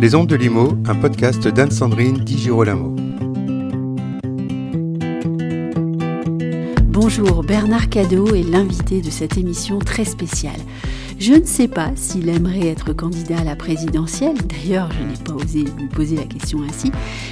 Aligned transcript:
Les 0.00 0.14
Ondes 0.14 0.28
de 0.28 0.36
Limo, 0.36 0.76
un 0.86 0.94
podcast 0.96 1.46
d'Anne-Sandrine 1.46 2.18
Di 2.18 2.38
Girolamo. 2.38 2.94
Bonjour, 6.88 7.42
Bernard 7.42 7.88
Cadeau 7.88 8.34
est 8.34 8.42
l'invité 8.42 9.00
de 9.00 9.10
cette 9.10 9.38
émission 9.38 9.78
très 9.78 10.04
spéciale. 10.04 10.60
Je 11.18 11.32
ne 11.32 11.44
sais 11.44 11.68
pas 11.68 11.90
s'il 11.94 12.28
aimerait 12.28 12.66
être 12.66 12.92
candidat 12.92 13.38
à 13.38 13.44
la 13.44 13.56
présidentielle, 13.56 14.36
d'ailleurs 14.46 14.90
je 14.92 15.04
n'ai 15.04 15.16
pas 15.24 15.32
osé 15.32 15.64
lui 15.78 15.86
poser 15.88 16.16
la 16.16 16.24
question 16.24 16.60
ainsi, 16.68 16.90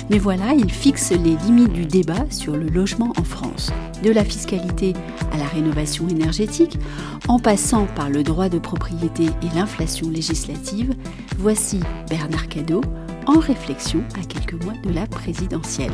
mais 0.09 0.19
voilà, 0.19 0.55
il 0.55 0.71
fixe 0.71 1.11
les 1.11 1.37
limites 1.45 1.73
du 1.73 1.85
débat 1.85 2.25
sur 2.31 2.57
le 2.57 2.69
logement 2.69 3.13
en 3.19 3.25
France. 3.25 3.71
De 4.03 4.11
la 4.11 4.25
fiscalité 4.25 4.95
à 5.33 5.37
la 5.37 5.45
rénovation 5.45 6.09
énergétique, 6.09 6.79
en 7.29 7.39
passant 7.39 7.87
par 7.87 8.09
le 8.09 8.23
droit 8.23 8.49
de 8.49 8.59
propriété 8.59 9.25
et 9.25 9.55
l'inflation 9.55 10.11
législative, 10.11 10.95
voici 11.39 11.81
Bernard 12.09 12.49
Cadeau 12.49 12.81
en 13.27 13.39
réflexion 13.39 14.03
à 14.19 14.25
quelques 14.25 14.63
mois 14.65 14.75
de 14.85 14.93
la 14.93 15.07
présidentielle. 15.07 15.93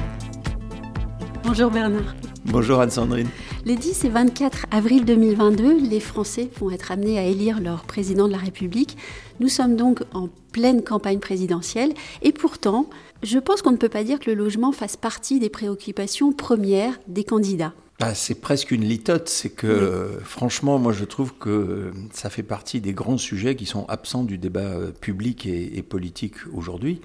Bonjour 1.43 1.71
Bernard. 1.71 2.15
Bonjour 2.45 2.81
Anne-Sandrine. 2.81 3.29
Les 3.65 3.77
10 3.77 4.05
et 4.05 4.09
24 4.09 4.67
avril 4.71 5.05
2022, 5.05 5.81
les 5.89 6.01
Français 6.01 6.49
vont 6.59 6.71
être 6.71 6.93
amenés 6.93 7.19
à 7.19 7.25
élire 7.25 7.61
leur 7.61 7.85
président 7.85 8.27
de 8.27 8.33
la 8.33 8.39
République. 8.39 8.97
Nous 9.41 9.49
sommes 9.49 9.77
donc 9.77 10.03
en 10.15 10.29
pleine 10.53 10.83
campagne 10.83 11.19
présidentielle 11.19 11.93
et 12.23 12.33
pourtant, 12.33 12.89
je 13.23 13.39
pense 13.39 13.63
qu'on 13.63 13.73
ne 13.73 13.77
peut 13.77 13.89
pas 13.89 14.05
dire 14.05 14.21
que 14.21 14.31
le 14.31 14.37
logement 14.37 14.73
fasse 14.73 14.97
partie 14.97 15.41
des 15.41 15.51
préoccupations 15.51 16.33
premières 16.33 16.99
des 17.09 17.25
candidats. 17.25 17.75
Bah, 17.99 18.15
c'est 18.15 18.37
presque 18.37 18.71
une 18.71 18.85
litote, 18.85 19.29
c'est 19.29 19.51
que 19.51 20.21
franchement, 20.23 20.79
moi 20.79 20.93
je 20.93 21.05
trouve 21.05 21.35
que 21.35 21.91
ça 22.13 22.31
fait 22.31 22.45
partie 22.45 22.81
des 22.81 22.93
grands 22.93 23.19
sujets 23.19 23.57
qui 23.57 23.67
sont 23.67 23.87
absents 23.87 24.23
du 24.23 24.39
débat 24.39 24.61
euh, 24.61 24.93
public 24.93 25.47
et, 25.47 25.83
politique 25.83 26.37
aujourd'hui. 26.55 27.01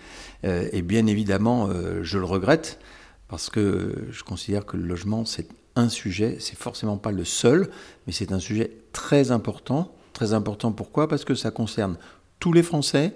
Euh, 0.45 0.69
et 0.71 0.83
bien 0.83 1.07
évidemment, 1.07 1.67
euh, 1.67 2.03
je 2.03 2.19
le 2.19 2.25
regrette 2.25 2.79
parce 3.27 3.49
que 3.49 3.95
je 4.11 4.23
considère 4.23 4.67
que 4.67 4.77
le 4.77 4.83
logement, 4.83 5.25
c'est 5.25 5.47
un 5.75 5.89
sujet, 5.89 6.37
c'est 6.39 6.57
forcément 6.57 6.97
pas 6.97 7.11
le 7.11 7.25
seul, 7.25 7.69
mais 8.05 8.13
c'est 8.13 8.31
un 8.31 8.39
sujet 8.39 8.71
très 8.91 9.31
important. 9.31 9.93
Très 10.13 10.33
important 10.33 10.71
pourquoi? 10.71 11.07
Parce 11.07 11.25
que 11.25 11.35
ça 11.35 11.51
concerne 11.51 11.97
tous 12.39 12.53
les 12.53 12.63
Français, 12.63 13.13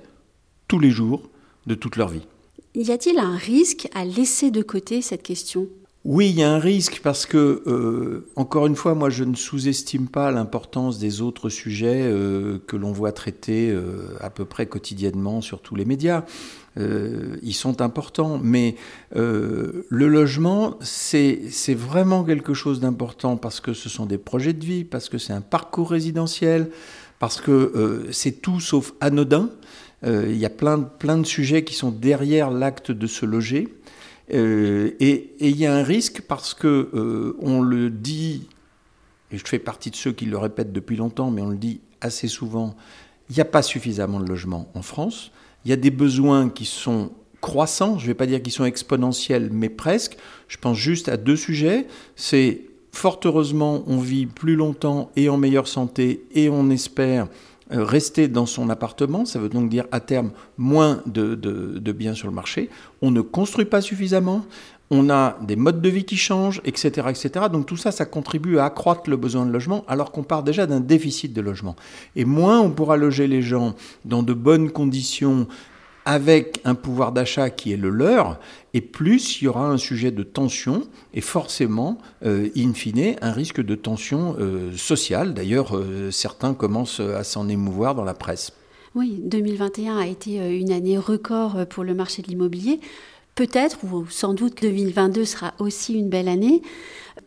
tous 0.68 0.80
les 0.80 0.90
jours, 0.90 1.30
de 1.68 1.76
toute 1.76 1.98
leur 1.98 2.10
vie. 2.10 2.26
Y 2.76 2.92
a-t-il 2.92 3.20
un 3.20 3.36
risque 3.36 3.88
à 3.94 4.06
laisser 4.06 4.52
de 4.52 4.62
côté 4.62 5.02
cette 5.02 5.24
question? 5.24 5.68
Oui, 6.08 6.30
il 6.30 6.40
y 6.40 6.44
a 6.44 6.50
un 6.50 6.58
risque 6.58 7.02
parce 7.04 7.26
que, 7.26 7.64
euh, 7.68 8.30
encore 8.38 8.66
une 8.66 8.78
fois, 8.78 8.96
moi 8.96 9.10
je 9.10 9.26
ne 9.26 9.36
sous-estime 9.36 10.08
pas 10.08 10.32
l'importance 10.32 11.00
des 11.00 11.20
autres 11.20 11.50
sujets 11.50 12.04
euh, 12.04 12.60
que 12.66 12.78
l'on 12.78 12.94
voit 12.94 13.12
traiter 13.12 13.70
euh, 13.70 14.16
à 14.22 14.30
peu 14.30 14.46
près 14.46 14.68
quotidiennement 14.68 15.42
sur 15.42 15.62
tous 15.62 15.76
les 15.76 15.84
médias. 15.84 16.24
ils 16.78 17.54
sont 17.54 17.82
importants, 17.82 18.40
mais 18.42 18.76
le 19.14 19.84
logement, 19.90 20.78
c'est 20.80 21.50
vraiment 21.74 22.24
quelque 22.24 22.54
chose 22.54 22.80
d'important 22.80 23.36
parce 23.36 23.60
que 23.60 23.74
ce 23.74 23.90
sont 23.90 24.06
des 24.06 24.20
projets 24.20 24.54
de 24.54 24.64
vie, 24.64 24.86
parce 24.86 25.10
que 25.10 25.18
c'est 25.18 25.34
un 25.34 25.42
parcours 25.42 25.90
résidentiel, 25.90 26.70
parce 27.20 27.42
que 27.42 28.08
c'est 28.12 28.42
tout 28.42 28.62
sauf 28.62 28.94
anodin. 29.02 29.50
Il 30.06 30.38
y 30.38 30.46
a 30.46 30.52
plein, 30.52 30.80
plein 30.80 31.18
de 31.18 31.26
sujets 31.26 31.64
qui 31.64 31.74
sont 31.74 31.92
derrière 31.92 32.52
l'acte 32.52 32.92
de 32.92 33.08
se 33.08 33.26
loger. 33.26 33.77
Euh, 34.33 34.92
et 35.00 35.36
il 35.39 35.56
y 35.58 35.66
a 35.66 35.73
un 35.73 35.83
risque 35.83 36.22
parce 36.22 36.53
que 36.53 36.89
euh, 36.94 37.38
on 37.39 37.61
le 37.61 37.89
dit, 37.89 38.47
et 39.31 39.38
je 39.38 39.45
fais 39.45 39.59
partie 39.59 39.92
de 39.92 39.95
ceux 39.95 40.11
qui 40.11 40.25
le 40.25 40.38
répètent 40.38 40.73
depuis 40.73 40.97
longtemps, 40.97 41.31
mais 41.31 41.42
on 41.42 41.50
le 41.50 41.58
dit 41.58 41.80
assez 42.02 42.28
souvent, 42.28 42.75
il 43.30 43.36
n'y 43.36 43.42
a 43.42 43.45
pas 43.45 43.61
suffisamment 43.61 44.20
de 44.20 44.28
logements 44.28 44.70
en 44.73 44.81
France. 44.81 45.31
Il 45.66 45.70
y 45.70 45.73
a 45.73 45.78
des 45.78 45.92
besoins 45.92 46.50
qui 46.50 46.66
sont 46.66 47.11
croissants, 47.42 47.98
je 47.98 48.03
ne 48.03 48.08
vais 48.08 48.14
pas 48.14 48.25
dire 48.25 48.42
qu'ils 48.42 48.53
sont 48.53 48.66
exponentiels, 48.66 49.50
mais 49.52 49.70
presque. 49.70 50.17
Je 50.48 50.58
pense 50.58 50.78
juste 50.78 51.09
à 51.09 51.17
deux 51.17 51.36
sujets. 51.36 51.88
C'est 52.16 52.61
fort 52.92 53.20
heureusement, 53.26 53.83
on 53.87 53.99
vit 53.99 54.26
plus 54.26 54.55
longtemps 54.55 55.11
et 55.16 55.30
en 55.30 55.37
meilleure 55.37 55.67
santé, 55.67 56.26
et 56.33 56.49
on 56.49 56.70
espère 56.70 57.27
rester 57.70 58.28
dans 58.28 58.45
son 58.45 58.70
appartement, 58.70 59.26
ça 59.26 59.39
veut 59.39 59.50
donc 59.50 59.70
dire 59.70 59.86
à 59.92 60.00
terme 60.00 60.32
moins 60.58 61.02
de, 61.05 61.36
biens 61.92 62.14
sur 62.14 62.28
le 62.28 62.33
marché. 62.33 62.70
On 63.02 63.11
ne 63.11 63.22
construit 63.22 63.66
pas 63.66 63.82
suffisamment, 63.82 64.45
on 64.89 65.10
a 65.10 65.38
des 65.42 65.58
modes 65.58 65.82
de 65.82 65.89
vie 65.89 66.05
qui 66.05 66.16
changent, 66.16 66.61
etc., 66.64 67.08
etc. 67.10 67.45
Donc 67.52 67.66
tout 67.66 67.76
ça, 67.76 67.92
ça 67.92 68.05
contribue 68.05 68.58
à 68.58 68.66
accroître 68.66 69.10
le 69.10 69.17
besoin 69.17 69.45
de 69.45 69.52
logement, 69.52 69.83
alors 69.88 70.11
qu'on 70.11 70.23
part 70.23 70.44
déjà 70.44 70.66
d'un 70.66 70.80
déficit 70.80 71.33
de 71.33 71.42
logement. 71.42 71.76
Et 72.16 72.23
moins 72.23 72.61
on 72.61 72.72
pourra 72.72 72.95
loger 72.95 73.28
les 73.28 73.42
gens 73.42 73.76
dans 74.05 74.23
de 74.23 74.34
bonnes 74.34 74.72
conditions 74.72 75.48
avec 76.08 76.62
un 76.64 76.73
pouvoir 76.73 77.12
d'achat 77.12 77.50
qui 77.50 77.73
est 77.73 77.78
le 77.78 77.90
leur, 77.90 78.40
et 78.73 78.80
plus 78.80 79.42
il 79.42 79.44
y 79.44 79.48
aura 79.50 79.68
un 79.68 79.76
sujet 79.78 80.10
de 80.10 80.23
tension, 80.23 80.84
et 81.14 81.20
forcément, 81.20 81.98
euh, 82.26 82.48
in 82.56 82.73
fine, 82.73 83.18
un 83.22 83.34
risque 83.34 83.60
de 83.60 83.76
tension 83.76 84.38
euh, 84.40 84.72
sociale. 84.78 85.34
D'ailleurs, 85.34 85.76
euh, 85.76 86.10
certains 86.10 86.54
commencent 86.54 87.02
à 87.02 87.26
s'en 87.26 87.50
émouvoir 87.50 87.94
dans 87.94 88.06
la 88.06 88.14
presse. 88.14 88.54
Oui, 88.96 89.20
2021 89.22 89.98
a 89.98 90.08
été 90.08 90.38
une 90.58 90.72
année 90.72 90.98
record 90.98 91.66
pour 91.67 91.84
le 91.84 91.94
marché 91.94 92.22
de 92.22 92.30
l'immobilier. 92.30 92.80
Peut-être, 93.36 93.80
ou 93.84 94.06
sans 94.10 94.34
doute, 94.34 94.62
2022 94.62 95.26
sera 95.26 95.56
aussi 95.60 95.94
une 95.94 96.08
belle 96.08 96.30
année. 96.30 96.62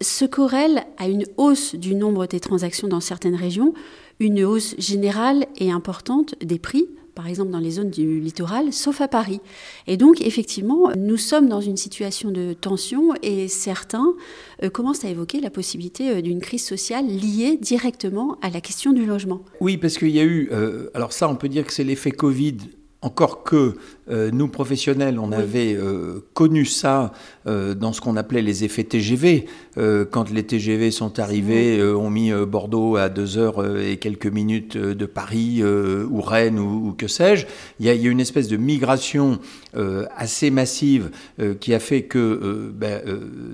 Ce 0.01 0.25
corrèle 0.25 0.85
à 0.97 1.07
une 1.07 1.27
hausse 1.37 1.75
du 1.75 1.95
nombre 1.95 2.27
des 2.27 2.41
transactions 2.41 2.89
dans 2.89 3.01
certaines 3.01 3.37
régions, 3.37 3.75
une 4.21 4.43
hausse 4.43 4.75
générale 4.79 5.45
et 5.59 5.71
importante 5.71 6.35
des 6.43 6.59
prix 6.59 6.89
par 7.21 7.29
exemple 7.29 7.51
dans 7.51 7.59
les 7.59 7.73
zones 7.73 7.91
du 7.91 8.19
littoral, 8.19 8.73
sauf 8.73 9.03
à 9.03 9.07
Paris. 9.07 9.43
Et 9.87 9.99
donc, 9.99 10.23
effectivement, 10.23 10.91
nous 10.97 11.19
sommes 11.19 11.51
dans 11.51 11.61
une 11.61 11.77
situation 11.77 12.31
de 12.31 12.55
tension 12.55 13.13
et 13.23 13.47
certains 13.47 14.15
euh, 14.63 14.71
commencent 14.71 15.05
à 15.05 15.11
évoquer 15.11 15.39
la 15.39 15.51
possibilité 15.51 16.09
euh, 16.09 16.23
d'une 16.23 16.41
crise 16.41 16.65
sociale 16.65 17.07
liée 17.07 17.59
directement 17.61 18.39
à 18.41 18.49
la 18.49 18.63
question 18.63 18.95
du 18.95 19.05
logement. 19.05 19.43
Oui, 19.61 19.77
parce 19.77 19.99
qu'il 19.99 20.09
y 20.09 20.19
a 20.19 20.25
eu, 20.25 20.49
euh, 20.51 20.89
alors 20.95 21.13
ça, 21.13 21.29
on 21.29 21.37
peut 21.37 21.51
dire 21.51 21.67
que 21.67 21.75
c'est 21.75 21.85
l'effet 21.85 22.11
Covid 22.11 22.57
encore 23.03 23.43
que 23.43 23.75
nous, 24.33 24.49
professionnels, 24.49 25.19
on 25.19 25.33
avait 25.33 25.75
euh, 25.75 26.25
connu 26.35 26.65
ça 26.65 27.13
euh, 27.47 27.75
dans 27.75 27.93
ce 27.93 28.01
qu'on 28.01 28.17
appelait 28.17 28.43
les 28.43 28.65
effets 28.65 28.85
TGV. 28.85 29.47
quand 30.11 30.31
les 30.31 30.43
TGV 30.43 30.91
sont 30.91 31.19
arrivés, 31.19 31.83
ont 31.83 32.11
mis 32.11 32.33
Bordeaux 32.33 32.97
à 32.97 33.09
deux 33.09 33.39
heures 33.39 33.65
et 33.79 33.97
quelques 33.97 34.27
minutes 34.27 34.77
de 34.77 35.07
Paris 35.07 35.63
ou 35.65 36.21
Rennes 36.21 36.59
ou, 36.59 36.93
que 36.93 37.07
sais-je. 37.07 37.47
Il 37.79 37.87
y, 37.87 37.89
a, 37.89 37.95
une 37.95 38.21
espèce 38.21 38.49
de 38.49 38.57
migration 38.57 39.39
assez 40.17 40.51
massive 40.51 41.11
qui 41.61 41.73
a 41.73 41.79
fait 41.79 42.03
que 42.03 42.71
ben, 42.75 43.01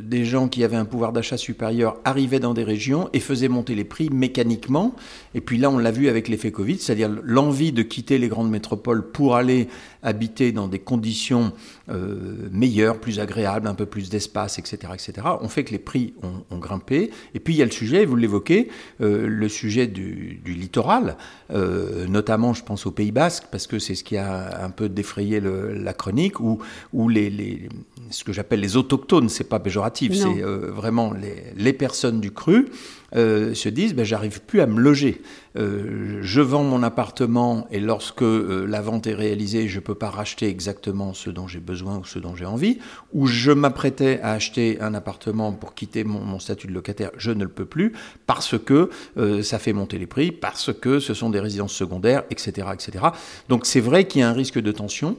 des 0.03 0.25
gens 0.25 0.49
qui 0.49 0.65
avaient 0.65 0.77
un 0.77 0.85
pouvoir 0.85 1.13
d'achat 1.13 1.37
supérieur 1.37 1.99
arrivaient 2.05 2.41
dans 2.41 2.55
des 2.55 2.65
régions 2.65 3.09
et 3.13 3.21
faisaient 3.21 3.49
monter 3.49 3.75
les 3.75 3.85
prix 3.85 4.09
mécaniquement. 4.11 4.95
Et 5.35 5.41
puis 5.41 5.59
là, 5.59 5.71
on 5.71 5.79
l'a 5.79 5.91
vu 5.91 6.09
avec 6.09 6.29
l'effet 6.29 6.51
Covid, 6.51 6.79
c'est-à-dire 6.79 7.11
l'envie 7.23 7.73
de 7.73 7.83
quitter 7.83 8.19
les 8.19 8.29
grandes 8.29 8.51
métropoles 8.51 9.11
pour 9.11 9.37
aller 9.37 9.69
habiter 10.07 10.53
dans 10.53 10.69
des 10.69 10.79
conditions 10.79 11.53
euh, 11.91 12.49
meilleures, 12.53 13.01
plus 13.01 13.19
agréables, 13.19 13.67
un 13.67 13.75
peu 13.75 13.87
plus 13.87 14.09
d'espace, 14.09 14.59
etc., 14.59 14.93
etc., 14.95 15.27
on 15.41 15.49
fait 15.49 15.65
que 15.65 15.73
les 15.73 15.81
prix 15.81 16.15
ont, 16.23 16.59
grimpé. 16.59 17.11
Et 17.35 17.41
puis 17.41 17.55
il 17.55 17.57
y 17.59 17.63
a 17.63 17.65
le 17.65 17.73
sujet, 17.73 18.05
vous 18.07 18.17
l'évoquez, 18.17 18.69
euh, 19.01 19.27
le 19.27 19.49
sujet 19.49 19.87
du, 19.89 20.41
littoral, 20.47 21.17
euh, 21.53 22.07
notamment 22.07 22.55
je 22.55 22.63
pense 22.63 22.87
au 22.87 22.93
Pays 22.93 23.11
Basque, 23.11 23.45
parce 23.51 23.67
que 23.67 23.79
c'est 23.79 23.95
ce 23.95 24.05
qui 24.05 24.17
a 24.17 24.65
un 24.65 24.71
peu 24.71 24.89
défrayé 24.89 25.41
la 25.41 25.93
chronique, 25.93 26.41
où, 26.41 26.61
où 26.93 27.09
les, 27.09 27.69
ce 28.11 28.23
que 28.23 28.33
j'appelle 28.33 28.61
les 28.61 28.77
autochtones, 28.77 29.29
c'est 29.29 29.45
pas 29.45 29.59
péjoratif, 29.59 30.15
c'est 30.15 30.41
vraiment 30.41 31.13
les, 31.13 31.53
les, 31.57 31.73
personnes 31.73 32.21
du 32.21 32.31
cru. 32.31 32.69
se 33.13 33.69
disent 33.69 33.95
ben, 33.95 34.05
j'arrive 34.05 34.41
plus 34.41 34.61
à 34.61 34.67
me 34.67 34.81
loger. 34.81 35.21
Je 35.57 36.41
vends 36.41 36.65
mon 36.65 36.83
appartement 36.83 37.67
et 37.71 37.81
lorsque 37.81 38.23
la 38.23 38.81
vente 38.81 39.07
est 39.07 39.15
réalisée, 39.15 39.69
je 39.69 39.81
peux 39.81 39.95
pas 39.95 40.11
racheter 40.11 40.49
exactement 40.49 41.15
ce 41.15 41.31
dont 41.31 41.47
j'ai 41.47 41.61
besoin 41.61 41.99
ou 41.99 42.05
ce 42.05 42.19
dont 42.19 42.37
j'ai 42.37 42.45
envie, 42.45 42.79
ou 43.13 43.27
je 43.27 43.53
m'apprêtais 43.53 44.21
à 44.21 44.33
acheter 44.33 44.79
un 44.81 44.95
appartement 44.95 45.53
pour 45.53 45.75
quitter 45.75 46.05
mon, 46.05 46.39
statut 46.39 46.67
de 46.67 46.73
locataire, 46.73 47.11
je 47.17 47.31
ne 47.31 47.45
le 47.45 47.51
peux 47.51 47.65
plus, 47.65 47.93
parce 48.27 48.59
que 48.59 48.91
euh, 49.17 49.43
ça 49.43 49.59
fait 49.59 49.73
monter 49.73 49.99
les 49.99 50.07
prix, 50.07 50.33
parce 50.33 50.73
que 50.73 50.99
ce 50.99 51.15
sont 51.15 51.31
des 51.31 51.41
résidences 51.41 51.73
secondaires, 51.73 52.25
etc. 52.31 52.69
etc. 52.73 53.07
Donc 53.49 53.67
c'est 53.67 53.81
vrai 53.81 54.07
qu'il 54.07 54.21
y 54.21 54.25
a 54.25 54.29
un 54.29 54.35
risque 54.35 54.59
de 54.59 54.73
tension. 54.73 55.17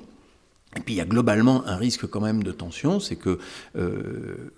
Et 0.77 0.79
puis 0.79 0.93
il 0.93 0.97
y 0.97 1.01
a 1.01 1.05
globalement 1.05 1.65
un 1.65 1.75
risque 1.75 2.05
quand 2.07 2.21
même 2.21 2.43
de 2.43 2.51
tension, 2.51 2.99
c'est 2.99 3.15
que 3.15 3.39
euh, 3.75 4.51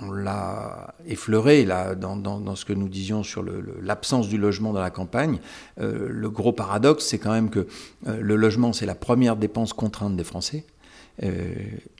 on, 0.00 0.10
l'a 0.10 0.94
effleuré 1.06 1.66
là 1.66 1.94
dans, 1.94 2.16
dans, 2.16 2.56
ce 2.56 2.64
que 2.64 2.72
nous 2.72 2.88
disions 2.88 3.22
sur 3.22 3.44
l'absence 3.82 4.28
du 4.28 4.38
logement 4.38 4.72
dans 4.72 4.80
la 4.80 4.90
campagne. 4.90 5.40
Euh, 5.78 6.08
le 6.08 6.30
gros 6.30 6.52
paradoxe, 6.52 7.04
c'est 7.04 7.18
quand 7.18 7.32
même 7.32 7.50
que 7.50 7.66
euh, 8.06 8.20
le 8.20 8.36
logement, 8.36 8.72
c'est 8.72 8.86
la 8.86 8.94
première 8.94 9.36
dépense 9.36 9.74
contrainte 9.74 10.16
des 10.16 10.24
Français. 10.24 10.64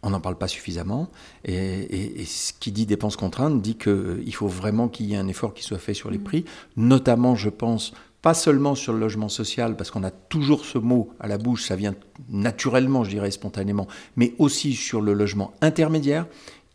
on 0.02 0.10
n'en 0.10 0.20
parle 0.20 0.36
pas 0.36 0.48
suffisamment. 0.48 1.10
Et, 1.44 2.24
ce 2.24 2.54
qui 2.58 2.72
dit 2.72 2.86
dépense 2.86 3.16
contrainte 3.16 3.60
dit 3.60 3.76
qu'il 3.76 4.34
faut 4.34 4.48
vraiment 4.48 4.88
qu'il 4.88 5.06
y 5.06 5.12
ait 5.12 5.18
un 5.18 5.28
effort 5.28 5.52
qui 5.52 5.62
soit 5.62 5.78
fait 5.78 5.94
sur 5.94 6.10
les 6.10 6.18
mmh. 6.18 6.24
prix, 6.24 6.44
notamment, 6.76 7.34
je 7.34 7.50
pense, 7.50 7.92
pas 8.22 8.34
seulement 8.34 8.76
sur 8.76 8.92
le 8.92 9.00
logement 9.00 9.28
social, 9.28 9.76
parce 9.76 9.90
qu'on 9.90 10.04
a 10.04 10.12
toujours 10.12 10.64
ce 10.64 10.78
mot 10.78 11.10
à 11.18 11.26
la 11.26 11.38
bouche, 11.38 11.64
ça 11.64 11.76
vient 11.76 11.94
naturellement, 12.28 13.02
je 13.02 13.10
dirais 13.10 13.32
spontanément, 13.32 13.88
mais 14.16 14.34
aussi 14.38 14.74
sur 14.74 15.00
le 15.00 15.12
logement 15.12 15.52
intermédiaire, 15.60 16.26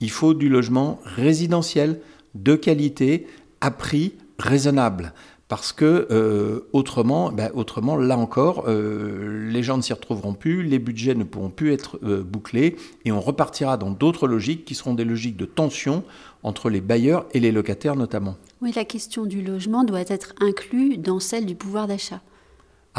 il 0.02 0.12
faut 0.12 0.34
du 0.34 0.50
logement 0.50 1.00
résidentiel 1.04 2.02
de 2.36 2.56
qualité 2.56 3.28
à 3.62 3.72
prix 3.72 4.14
raisonnable. 4.38 5.14
Parce 5.48 5.72
que 5.72 6.08
euh, 6.12 6.68
autrement, 6.74 7.32
ben, 7.32 7.50
autrement, 7.54 7.96
là 7.96 8.18
encore, 8.18 8.66
euh, 8.68 9.50
les 9.50 9.64
gens 9.64 9.78
ne 9.78 9.82
s'y 9.82 9.94
retrouveront 9.94 10.34
plus, 10.34 10.62
les 10.64 10.78
budgets 10.78 11.16
ne 11.16 11.24
pourront 11.24 11.50
plus 11.50 11.72
être 11.72 11.98
euh, 12.04 12.22
bouclés, 12.22 12.76
et 13.06 13.14
on 13.14 13.22
repartira 13.22 13.78
dans 13.78 13.92
d'autres 13.92 14.28
logiques 14.28 14.66
qui 14.66 14.76
seront 14.76 14.94
des 14.94 15.06
logiques 15.06 15.38
de 15.38 15.46
tension 15.46 16.04
entre 16.44 16.69
les 16.69 16.81
bailleurs 16.81 17.25
et 17.34 17.39
les 17.39 17.51
locataires 17.51 17.95
notamment. 17.95 18.38
Oui, 18.62 18.72
la 18.75 18.86
question 18.86 19.25
du 19.25 19.42
logement 19.42 19.84
doit 19.84 20.01
être 20.07 20.34
inclue 20.39 20.98
dans 20.98 21.19
celle 21.19 21.45
du 21.45 21.56
pouvoir 21.56 21.88
d'achat. 21.88 22.22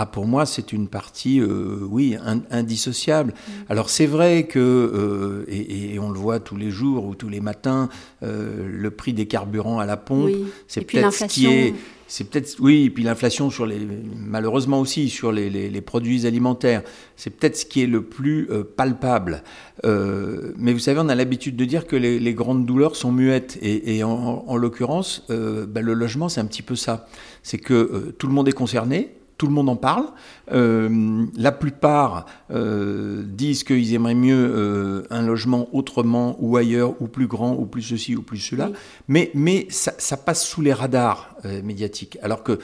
Ah, 0.01 0.07
pour 0.07 0.29
moi, 0.29 0.47
c'est 0.47 0.73
une 0.73 0.87
partie, 0.87 1.41
euh, 1.41 1.81
oui, 1.91 2.17
indissociable. 2.53 3.33
Mm. 3.33 3.53
Alors 3.69 3.91
c'est 3.91 4.07
vrai 4.07 4.47
que, 4.47 4.61
euh, 4.61 5.45
et, 5.49 5.99
on 5.99 6.11
le 6.11 6.19
voit 6.21 6.39
tous 6.39 6.55
les 6.55 6.71
jours 6.71 7.05
ou 7.05 7.17
tous 7.17 7.29
les 7.29 7.41
matins, 7.41 7.89
euh, 8.23 8.69
le 8.71 8.91
prix 8.93 9.13
des 9.13 9.27
carburants 9.27 9.81
à 9.81 9.87
la 9.87 9.97
pompe, 9.97 10.31
c'est 10.69 10.83
peut-être 10.83 11.13
ce 11.13 11.25
qui 11.25 11.47
est, 11.47 11.75
c'est 12.09 12.29
peut-être, 12.29 12.57
oui, 12.59 12.87
et 12.87 12.91
puis 12.91 13.05
l'inflation 13.05 13.51
sur 13.51 13.67
les, 13.67 13.79
malheureusement 14.17 14.81
aussi 14.81 15.09
sur 15.09 15.31
les, 15.31 15.81
produits 15.81 16.27
alimentaires, 16.27 16.83
c'est 17.17 17.31
peut-être 17.31 17.57
ce 17.57 17.67
qui 17.67 17.83
est 17.83 17.87
le 17.87 18.03
plus 18.03 18.49
palpable. 18.77 19.45
mais 19.85 20.73
vous 20.73 20.79
savez, 20.79 21.01
on 21.01 21.09
a 21.09 21.15
l'habitude 21.15 21.55
de 21.55 21.65
dire 21.65 21.87
que 21.87 21.97
les, 21.97 22.35
grandes 22.35 22.67
douleurs 22.67 22.97
sont 22.97 23.13
muettes, 23.13 23.59
et, 23.63 24.03
en, 24.03 24.45
en 24.47 24.57
l'occurrence, 24.57 25.25
ben, 25.29 25.81
le 25.81 25.93
logement, 25.93 26.29
c'est 26.29 26.41
un 26.41 26.47
petit 26.47 26.63
peu 26.63 26.77
ça. 26.77 27.07
C'est 27.43 27.59
que 27.59 28.15
tout 28.19 28.27
le 28.27 28.33
monde 28.33 28.49
est 28.49 28.53
concerné 28.53 29.18
tout 29.39 29.47
le 29.47 29.53
monde 29.53 29.69
en 29.71 29.77
parle. 29.77 30.07
Euh, 30.53 31.25
la 31.37 31.53
plupart 31.53 32.27
euh, 32.51 33.23
disent 33.25 33.63
qu'ils 33.63 33.95
aimeraient 33.95 34.15
mieux 34.15 34.35
euh, 34.37 35.07
un 35.11 35.23
logement 35.23 35.69
autrement 35.73 36.37
ou 36.41 36.57
ailleurs 36.57 37.01
ou 37.01 37.07
plus 37.07 37.29
grand 37.29 37.55
ou 37.55 37.65
plus 37.65 37.83
ceci 37.83 38.17
ou 38.17 38.23
plus 38.23 38.39
cela. 38.39 38.71
Mais, 39.07 39.31
mais 39.35 39.69
ça, 39.71 40.17
passe 40.17 40.45
sous 40.45 40.61
les 40.61 40.73
radars 40.73 41.37
médiatiques. 41.63 42.19
Alors 42.23 42.43
que 42.43 42.59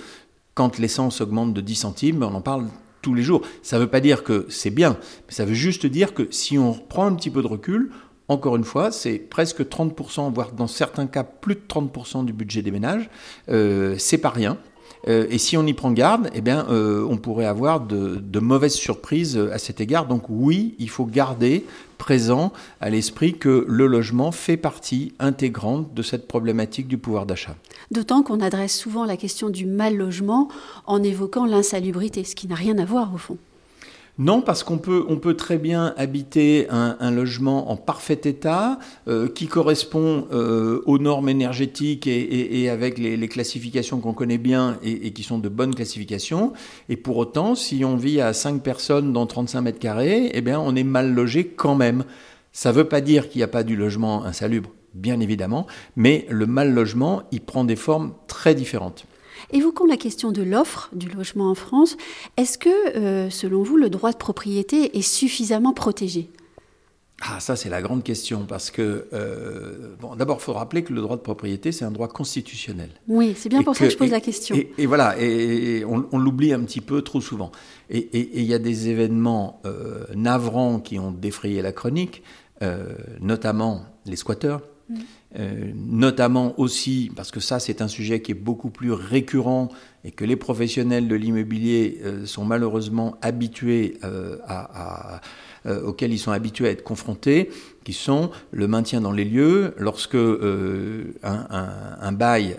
quand 0.55 0.79
l'essence 0.79 1.21
augmente 1.21 1.55
de 1.55 1.61
10 1.61 1.75
centimes, 1.77 2.23
on 2.23 2.35
en 2.35 2.41
parle 2.41 2.67
tous 3.01 3.15
les 3.15 3.23
jours. 3.23 3.43
Ça 3.63 3.77
ne 3.77 3.83
veut 3.83 3.91
pas 3.91 4.01
dire 4.01 4.25
que 4.25 4.47
c'est 4.49 4.71
bien, 4.71 4.97
mais 5.27 5.33
ça 5.33 5.45
veut 5.45 5.55
juste 5.55 5.87
dire 5.87 6.13
que 6.15 6.27
si 6.31 6.59
on 6.59 6.73
prend 6.73 7.07
un 7.07 7.15
petit 7.15 7.31
peu 7.31 7.43
de 7.43 7.47
recul, 7.47 7.93
encore 8.29 8.57
une 8.57 8.65
fois, 8.65 8.91
c'est 8.91 9.19
presque 9.19 9.61
30%, 9.61 10.33
voire 10.33 10.53
dans 10.53 10.67
certains 10.67 11.07
cas 11.07 11.23
plus 11.23 11.55
de 11.55 11.61
30% 11.69 12.25
du 12.25 12.33
budget 12.33 12.63
des 12.63 12.71
ménages. 12.73 13.09
c'est 13.47 14.19
pas 14.19 14.31
rien. 14.31 14.59
Euh, 15.09 15.27
et 15.31 15.39
si 15.39 15.57
on 15.57 15.67
y 15.67 15.75
prend 15.75 15.93
garde, 15.93 16.31
eh 16.35 16.43
euh, 16.47 17.07
on 17.09 17.17
pourrait 17.17 17.47
avoir 17.47 17.81
de, 17.81 18.39
mauvaises 18.39 18.75
surprises 18.75 19.39
à 19.53 19.59
cet 19.59 19.81
égard. 19.81 20.07
Donc 20.07 20.25
oui, 20.29 20.75
il 20.79 20.91
faut 20.91 21.05
garder 21.05 21.65
présent 21.99 22.53
à 22.81 22.91
l'esprit 22.91 23.39
que 23.39 23.65
le 23.69 23.87
logement 23.87 24.33
fait 24.33 24.57
partie 24.57 25.13
intégrante 25.19 25.95
de 25.95 26.03
cette 26.03 26.29
problématique 26.29 26.89
du 26.89 26.99
pouvoir 26.99 27.27
d'achat. 27.27 27.57
D'autant 27.91 28.23
qu'on 28.23 28.41
adresse 28.41 28.77
souvent 28.77 29.05
la 29.05 29.17
question 29.17 29.49
du 29.49 29.67
mal 29.67 29.97
logement 29.97 30.49
en 30.87 31.03
évoquant 31.03 31.47
l'insalubrité, 31.47 32.25
ce 32.25 32.35
qui 32.35 32.49
n'a 32.49 32.55
rien 32.55 32.79
à 32.79 32.85
voir 32.85 33.15
au 33.15 33.19
fond. 33.19 33.39
Non, 34.17 34.43
parce 34.43 34.63
qu'on 34.63 34.79
peut, 34.79 35.35
très 35.35 35.59
bien 35.59 35.93
habiter 35.97 36.69
un, 36.71 37.11
logement 37.11 37.73
en 37.73 37.77
parfait 37.77 38.21
état, 38.25 38.79
euh, 39.09 39.29
qui 39.29 39.49
correspond 39.49 40.29
euh, 40.33 40.83
aux 40.87 40.99
normes 40.99 41.29
énergétiques 41.29 42.07
et, 42.07 42.69
avec 42.71 42.99
les, 42.99 43.29
classifications 43.29 43.99
qu'on 43.99 44.13
connaît 44.13 44.39
bien 44.39 44.79
et, 44.85 45.13
qui 45.13 45.25
sont 45.25 45.39
de 45.39 45.49
bonnes 45.49 45.75
classifications. 45.75 46.53
Et 46.89 46.97
pour 46.97 47.17
autant, 47.17 47.57
si 47.57 47.85
on 47.85 47.97
vit 47.97 48.21
à 48.21 48.33
5 48.33 48.63
personnes 48.63 49.13
dans 49.13 49.27
35 49.27 49.61
mètres 49.63 49.81
carrés, 49.81 50.31
eh 50.33 50.41
bien, 50.41 50.61
on 50.61 50.77
est 50.77 50.85
mal 50.85 51.13
logé 51.13 51.49
quand 51.49 51.75
même. 51.75 52.05
Ça 52.53 52.71
ne 52.71 52.77
veut 52.77 52.89
pas 52.89 53.01
dire 53.01 53.29
qu'il 53.29 53.41
n'y 53.41 53.45
a 53.45 53.49
pas 53.49 53.65
du 53.65 53.75
logement 53.75 54.25
insalubre, 54.25 54.71
bien 54.95 55.19
évidemment, 55.19 55.67
mais 55.97 56.25
le 56.31 56.47
mal 56.47 56.73
logement, 56.73 57.25
il 57.33 57.41
prend 57.41 57.65
des 57.65 57.75
formes 57.75 58.13
très 58.29 58.55
différentes. 58.55 59.07
Évoquons 59.55 59.87
la 59.87 59.97
question 59.97 60.33
de 60.33 60.43
l'offre 60.43 60.91
du 60.93 61.09
logement 61.09 61.49
en 61.49 61.55
France. 61.55 61.97
Est-ce 62.37 62.59
que, 62.59 62.99
euh, 62.99 63.31
selon 63.31 63.63
vous, 63.63 63.77
le 63.77 63.89
droit 63.89 64.11
de 64.11 64.17
propriété 64.17 64.99
est 64.99 65.03
suffisamment 65.03 65.73
protégé? 65.73 66.29
Ah, 67.23 67.39
ça, 67.39 67.55
c'est 67.55 67.69
la 67.69 67.81
grande 67.81 68.03
question, 68.03 68.47
parce 68.49 68.73
que, 68.73 69.07
euh, 69.13 69.95
bon, 70.01 70.17
d'abord, 70.17 70.39
il 70.41 70.43
faut 70.43 70.55
rappeler 70.55 70.83
que 70.83 70.93
le 70.93 71.01
droit 71.01 71.17
de 71.17 71.23
propriété, 71.23 71.71
c'est 71.71 71.85
un 71.85 71.93
droit 71.93 72.09
constitutionnel. 72.09 72.91
Oui, 73.07 73.35
c'est 73.37 73.49
bien 73.49 73.63
pour 73.63 73.77
ça 73.77 73.85
que 73.85 73.93
je 73.93 73.97
pose 73.97 74.11
la 74.11 74.21
question. 74.21 74.57
Et, 74.77 74.87
voilà, 74.87 75.15
et, 75.21 75.85
on, 75.85 76.19
l'oublie 76.19 76.53
un 76.53 76.65
petit 76.65 76.81
peu 76.81 77.03
trop 77.03 77.21
souvent. 77.21 77.53
Et 77.91 78.41
il 78.41 78.45
y 78.45 78.55
a 78.55 78.59
des 78.59 78.89
événements 78.89 79.63
euh, 79.67 80.05
navrants 80.17 80.81
qui 80.81 80.99
ont 80.99 81.13
défrayé 81.13 81.63
la 81.63 81.71
chronique, 81.71 82.25
notamment 83.21 83.83
les 84.07 84.17
squatteurs, 84.17 84.63
euh, 85.37 85.73
notamment 85.75 86.59
aussi, 86.59 87.11
parce 87.17 87.31
que 87.31 87.41
ça 87.41 87.59
c'est 87.59 87.83
un 87.83 87.89
sujet 87.89 88.23
qui 88.23 88.33
est 88.33 88.37
beaucoup 88.37 88.71
plus 88.71 88.93
récurrent 88.93 89.69
et 90.05 90.11
que 90.11 90.25
les 90.25 90.37
professionnels 90.37 91.09
de 91.09 91.15
l'immobilier 91.15 92.01
euh, 92.05 92.27
sont 92.27 92.45
malheureusement 92.45 93.17
habitués 93.23 93.99
euh, 94.05 94.39
à, 94.47 95.21
auxquels 95.67 96.13
ils 96.13 96.19
sont 96.19 96.33
habitués 96.33 96.69
à 96.69 96.71
être 96.71 96.85
confrontés, 96.85 97.51
qui 97.85 97.93
sont 97.93 98.31
le 98.51 98.67
maintien 98.67 99.01
dans 99.01 99.13
les 99.13 99.25
lieux 99.25 99.75
lorsque 99.79 100.15
un, 100.15 101.07
un, 101.23 102.13
bail 102.13 102.57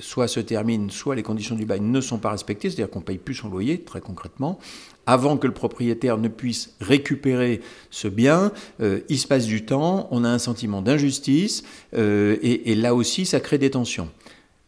soit 0.00 0.28
se 0.28 0.40
termine, 0.40 0.90
soit 0.90 1.16
les 1.16 1.22
conditions 1.22 1.56
du 1.56 1.64
bail 1.64 1.80
ne 1.80 2.00
sont 2.00 2.18
pas 2.18 2.30
respectées, 2.30 2.70
c'est-à-dire 2.70 2.90
qu'on 2.90 3.00
paye 3.00 3.18
plus 3.18 3.34
son 3.34 3.48
loyer, 3.48 3.80
très 3.80 4.00
concrètement, 4.00 4.58
avant 5.08 5.38
que 5.38 5.46
le 5.46 5.54
propriétaire 5.54 6.18
ne 6.18 6.28
puisse 6.28 6.74
récupérer 6.82 7.62
ce 7.90 8.08
bien, 8.08 8.52
euh, 8.82 9.00
il 9.08 9.18
se 9.18 9.26
passe 9.26 9.46
du 9.46 9.64
temps, 9.64 10.06
on 10.10 10.22
a 10.22 10.28
un 10.28 10.38
sentiment 10.38 10.82
d'injustice, 10.82 11.64
euh, 11.94 12.36
et, 12.42 12.74
là 12.74 12.94
aussi, 12.94 13.24
ça 13.24 13.40
crée 13.40 13.56
des 13.56 13.70
tensions. 13.70 14.10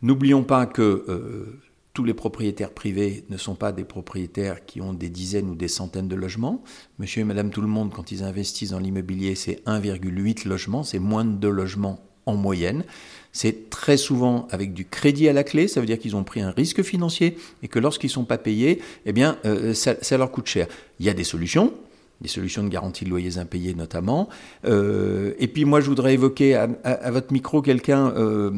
N'oublions 0.01 0.43
pas 0.43 0.65
que 0.65 1.05
euh, 1.09 1.61
tous 1.93 2.05
les 2.05 2.15
propriétaires 2.15 2.71
privés 2.71 3.25
ne 3.31 3.37
sont 3.37 3.55
pas 3.55 3.73
des 3.73 3.85
propriétaires 3.85 4.65
qui 4.65 4.81
ont 4.81 4.93
des 4.93 5.09
dizaines 5.09 5.51
ou 5.51 5.55
des 5.55 5.69
centaines 5.69 6.09
de 6.09 6.15
logements. 6.15 6.63
Monsieur 6.99 7.23
et 7.23 7.25
Madame 7.25 7.51
tout 7.51 7.61
le 7.61 7.67
monde, 7.67 7.93
quand 7.93 8.13
ils 8.13 8.23
investissent 8.23 8.71
dans 8.71 8.79
l'immobilier, 8.79 9.35
c'est 9.35 9.63
1,8 9.67 10.47
logements, 10.47 10.85
c'est 10.85 11.01
moins 11.01 11.25
de 11.25 11.33
deux 11.33 11.51
logements 11.51 12.01
en 12.27 12.37
moyenne. 12.37 12.85
C'est 13.33 13.71
très 13.71 13.97
souvent 13.97 14.47
avec 14.51 14.73
du 14.73 14.85
crédit 14.85 15.29
à 15.29 15.33
la 15.33 15.45
clé, 15.45 15.69
ça 15.69 15.81
veut 15.81 15.87
dire 15.87 15.99
qu'ils 15.99 16.17
ont 16.17 16.25
pris 16.25 16.41
un 16.41 16.51
risque 16.51 16.83
financier 16.83 17.37
et 17.63 17.69
que 17.69 17.79
lorsqu'ils 17.79 18.09
ne 18.09 18.13
sont 18.13 18.25
pas 18.25 18.39
payés, 18.39 18.81
eh 19.07 19.13
bien, 19.13 19.39
euh, 19.45 19.75
ça, 19.75 20.17
leur 20.17 20.31
coûte 20.31 20.47
cher. 20.47 20.67
Il 20.99 21.07
y 21.07 21.09
a 21.09 21.15
des 21.15 21.25
solutions, 21.25 21.73
des 22.21 22.29
solutions 22.29 22.63
de 22.63 22.69
garantie 22.69 23.05
de 23.05 23.11
loyers 23.11 23.39
impayés 23.39 23.75
notamment. 23.75 24.29
Euh, 24.65 25.33
et 25.39 25.49
puis 25.49 25.65
moi, 25.65 25.81
je 25.81 25.87
voudrais 25.87 26.15
évoquer 26.15 26.55
à, 26.55 27.11
votre 27.11 27.33
micro 27.33 27.63
quelqu'un 27.63 28.13
euh, 28.17 28.51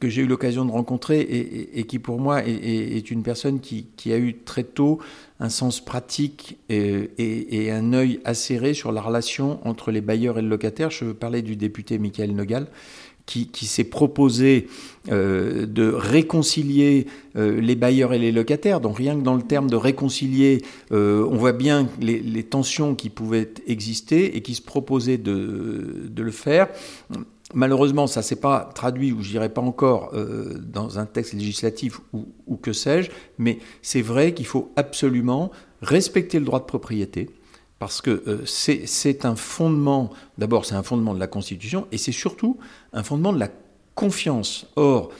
que 0.00 0.08
j'ai 0.08 0.22
eu 0.22 0.26
l'occasion 0.26 0.64
de 0.64 0.70
rencontrer 0.70 1.20
et, 1.20 1.84
qui 1.84 1.98
pour 1.98 2.18
moi 2.18 2.44
est, 2.44 3.10
une 3.10 3.22
personne 3.22 3.60
qui, 3.60 4.12
a 4.12 4.18
eu 4.18 4.36
très 4.44 4.64
tôt 4.64 4.98
un 5.40 5.48
sens 5.48 5.84
pratique 5.84 6.58
et, 6.68 7.70
un 7.70 7.92
œil 7.92 8.20
acéré 8.24 8.74
sur 8.74 8.92
la 8.92 9.00
relation 9.00 9.60
entre 9.66 9.90
les 9.90 10.00
bailleurs 10.00 10.38
et 10.38 10.42
le 10.42 10.48
locataire. 10.48 10.90
Je 10.90 11.04
veux 11.04 11.14
parler 11.14 11.42
du 11.42 11.56
député 11.56 11.98
Michael 11.98 12.34
Nogal 12.34 12.66
qui, 13.26 13.66
s'est 13.66 13.84
proposé 13.84 14.68
euh, 15.10 15.66
de 15.66 15.90
réconcilier 15.90 17.06
euh, 17.36 17.60
les 17.60 17.74
bailleurs 17.74 18.12
et 18.12 18.18
les 18.18 18.32
locataires. 18.32 18.80
Donc 18.80 18.98
rien 18.98 19.16
que 19.16 19.22
dans 19.22 19.34
le 19.34 19.42
terme 19.42 19.70
de 19.70 19.76
réconcilier, 19.76 20.62
euh, 20.92 21.26
on 21.30 21.36
voit 21.36 21.52
bien 21.52 21.88
les, 22.00 22.42
tensions 22.44 22.94
qui 22.94 23.08
pouvaient 23.08 23.52
exister 23.66 24.36
et 24.36 24.42
qui 24.42 24.54
se 24.54 24.62
proposaient 24.62 25.18
de, 25.18 26.10
le 26.16 26.30
faire. 26.30 26.68
Malheureusement, 27.54 28.06
ça 28.06 28.20
ne 28.20 28.24
s'est 28.24 28.36
pas 28.36 28.70
traduit, 28.74 29.12
ou 29.12 29.22
je 29.22 29.30
dirais 29.30 29.48
pas 29.48 29.62
encore, 29.62 30.12
dans 30.60 30.98
un 30.98 31.06
texte 31.06 31.32
législatif 31.32 32.00
ou, 32.12 32.26
ou 32.46 32.56
que 32.56 32.72
sais-je, 32.72 33.10
mais 33.38 33.58
c'est 33.80 34.02
vrai 34.02 34.34
qu'il 34.34 34.46
faut 34.46 34.70
absolument 34.76 35.50
respecter 35.80 36.38
le 36.38 36.44
droit 36.44 36.60
de 36.60 36.64
propriété, 36.64 37.30
parce 37.84 38.00
que 38.00 38.22
euh, 38.28 38.46
c'est 38.46 39.26
un 39.26 39.36
fondement, 39.36 40.08
d'abord 40.38 40.64
c'est 40.64 40.74
un 40.74 40.82
fondement 40.82 41.12
de 41.12 41.20
la 41.20 41.26
Constitution, 41.26 41.86
et 41.92 41.98
c'est 41.98 42.12
surtout 42.12 42.56
un 42.94 43.02
fondement 43.02 43.30
de 43.30 43.38
la 43.38 43.50
confiance. 43.94 44.66
Or, 44.76 45.10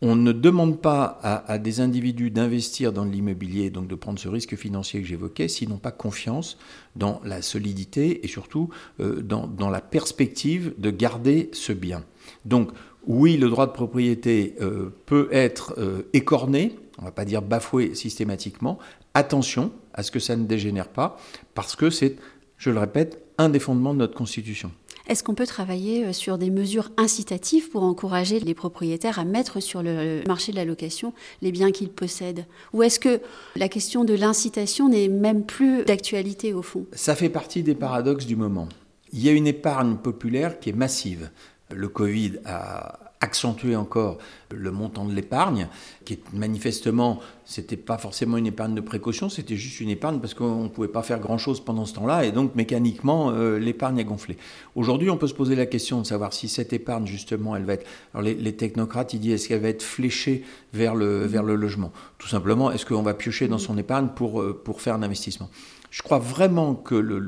on 0.00 0.16
ne 0.16 0.32
demande 0.32 0.80
pas 0.80 1.20
à, 1.22 1.58
des 1.58 1.80
individus 1.80 2.30
d'investir 2.30 2.94
dans 2.94 3.04
l'immobilier, 3.04 3.68
donc 3.68 3.86
de 3.86 3.94
prendre 3.94 4.18
ce 4.18 4.30
risque 4.30 4.56
financier 4.56 5.02
que 5.02 5.06
j'évoquais, 5.06 5.46
s'ils 5.46 5.68
n'ont 5.68 5.76
pas 5.76 5.90
confiance 5.90 6.56
dans 6.96 7.20
la 7.22 7.42
solidité 7.42 8.24
et 8.24 8.28
surtout 8.28 8.70
euh, 9.00 9.20
dans, 9.20 9.68
la 9.68 9.82
perspective 9.82 10.72
de 10.78 10.90
garder 10.90 11.50
ce 11.52 11.74
bien. 11.74 12.02
Donc 12.46 12.70
oui, 13.06 13.36
le 13.36 13.50
droit 13.50 13.66
de 13.66 13.72
propriété 13.72 14.54
euh, 14.62 14.88
peut 15.04 15.28
être 15.32 15.78
écorné, 16.14 16.76
on 16.98 17.02
ne 17.02 17.06
va 17.06 17.12
pas 17.12 17.24
dire 17.24 17.42
bafoué 17.42 17.94
systématiquement. 17.94 18.78
Attention, 19.14 19.72
à 19.94 20.02
ce 20.02 20.10
que 20.10 20.18
ça 20.18 20.36
ne 20.36 20.44
dégénère 20.44 20.88
pas, 20.88 21.18
parce 21.54 21.76
que 21.76 21.90
c'est, 21.90 22.16
je 22.58 22.70
le 22.70 22.78
répète, 22.78 23.22
un 23.38 23.48
des 23.48 23.58
fondements 23.58 23.94
de 23.94 23.98
notre 23.98 24.14
Constitution. 24.14 24.70
Est-ce 25.08 25.22
qu'on 25.22 25.34
peut 25.34 25.46
travailler 25.46 26.12
sur 26.12 26.36
des 26.36 26.50
mesures 26.50 26.90
incitatives 26.96 27.70
pour 27.70 27.84
encourager 27.84 28.40
les 28.40 28.54
propriétaires 28.54 29.20
à 29.20 29.24
mettre 29.24 29.60
sur 29.60 29.82
le 29.82 30.24
marché 30.26 30.50
de 30.50 30.56
la 30.56 30.64
location 30.64 31.12
les 31.42 31.52
biens 31.52 31.70
qu'ils 31.70 31.90
possèdent? 31.90 32.44
Ou 32.72 32.82
est-ce 32.82 32.98
que 32.98 33.20
la 33.54 33.68
question 33.68 34.04
de 34.04 34.14
l'incitation 34.14 34.88
n'est 34.88 35.06
même 35.06 35.44
plus 35.44 35.84
d'actualité 35.84 36.54
au 36.54 36.62
fond? 36.62 36.86
Ça 36.92 37.14
fait 37.14 37.28
partie 37.28 37.62
des 37.62 37.76
paradoxes 37.76 38.26
du 38.26 38.34
moment. 38.34 38.68
Il 39.12 39.22
y 39.22 39.28
a 39.28 39.32
une 39.32 39.46
épargne 39.46 39.96
populaire 39.96 40.58
qui 40.58 40.70
est 40.70 40.76
massive. 40.76 41.30
Le 41.70 41.88
Covid 41.88 42.40
a 42.44 43.05
accentuer 43.20 43.76
encore 43.76 44.18
le 44.50 44.70
montant 44.70 45.04
de 45.04 45.12
l'épargne, 45.12 45.68
qui 46.04 46.14
est 46.14 46.32
manifestement, 46.32 47.20
c'était 47.44 47.76
pas 47.76 47.98
forcément 47.98 48.36
une 48.36 48.46
épargne 48.46 48.74
de 48.74 48.80
précaution, 48.80 49.28
c'était 49.28 49.56
juste 49.56 49.80
une 49.80 49.88
épargne 49.88 50.20
parce 50.20 50.34
qu'on 50.34 50.64
ne 50.64 50.68
pouvait 50.68 50.88
pas 50.88 51.02
faire 51.02 51.18
grand-chose 51.18 51.60
pendant 51.60 51.84
ce 51.84 51.94
temps-là, 51.94 52.24
et 52.24 52.32
donc 52.32 52.54
mécaniquement, 52.54 53.30
euh, 53.30 53.58
l'épargne 53.58 53.98
a 54.00 54.04
gonflé. 54.04 54.36
Aujourd'hui, 54.74 55.10
on 55.10 55.16
peut 55.16 55.26
se 55.26 55.34
poser 55.34 55.56
la 55.56 55.66
question 55.66 56.00
de 56.00 56.06
savoir 56.06 56.32
si 56.32 56.48
cette 56.48 56.72
épargne, 56.72 57.06
justement, 57.06 57.56
elle 57.56 57.64
va 57.64 57.74
être... 57.74 57.86
Alors 58.14 58.22
les, 58.24 58.56
technocrates, 58.56 59.14
ils 59.14 59.20
disent, 59.20 59.34
est-ce 59.34 59.48
qu'elle 59.48 59.62
va 59.62 59.68
être 59.68 59.82
fléchée 59.82 60.44
vers 60.72 60.94
le, 60.94 61.24
vers 61.24 61.42
le 61.42 61.56
logement? 61.56 61.92
Tout 62.18 62.28
simplement, 62.28 62.70
est-ce 62.70 62.86
qu'on 62.86 63.02
va 63.02 63.14
piocher 63.14 63.48
dans 63.48 63.58
son 63.58 63.78
épargne 63.78 64.08
pour, 64.14 64.40
euh, 64.40 64.60
pour 64.64 64.80
faire 64.80 64.94
un 64.94 65.02
investissement? 65.02 65.50
Je 65.90 66.02
crois 66.02 66.18
vraiment 66.18 66.74
que 66.74 66.94
le, 66.94 67.18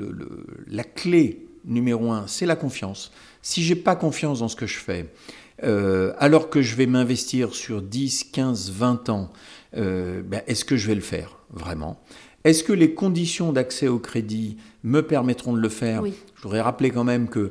la 0.66 0.85
clé 0.85 1.47
numéro 1.64 2.11
un, 2.11 2.26
c'est 2.26 2.47
la 2.47 2.57
confiance. 2.57 3.12
Si 3.42 3.62
j'ai 3.62 3.76
pas 3.76 3.97
confiance 3.97 4.40
dans 4.40 4.49
ce 4.49 4.57
que 4.57 4.66
je 4.66 4.78
fais, 4.78 5.11
euh, 5.65 6.12
alors 6.19 6.50
que 6.50 6.62
je 6.62 6.77
vais 6.77 6.87
m'investir 6.87 7.55
sur 7.55 7.83
10, 7.83 8.25
15, 8.33 8.71
20 8.71 9.09
ans, 9.09 9.33
euh, 9.77 10.23
ben, 10.23 10.43
est-ce 10.47 10.65
que 10.65 10.77
je 10.77 10.87
vais 10.87 10.95
le 10.95 11.00
faire 11.00 11.38
vraiment? 11.50 12.00
Est-ce 12.45 12.62
que 12.62 12.73
les 12.73 12.95
conditions 12.95 13.53
d'accès 13.53 13.88
au 13.88 13.99
crédit 13.99 14.57
me 14.85 15.03
permettront 15.03 15.53
de 15.53 15.59
le 15.59 15.69
faire? 15.69 16.05
Je 16.05 16.43
voudrais 16.43 16.61
rappeler 16.61 16.91
quand 16.91 17.03
même 17.03 17.29
que 17.29 17.50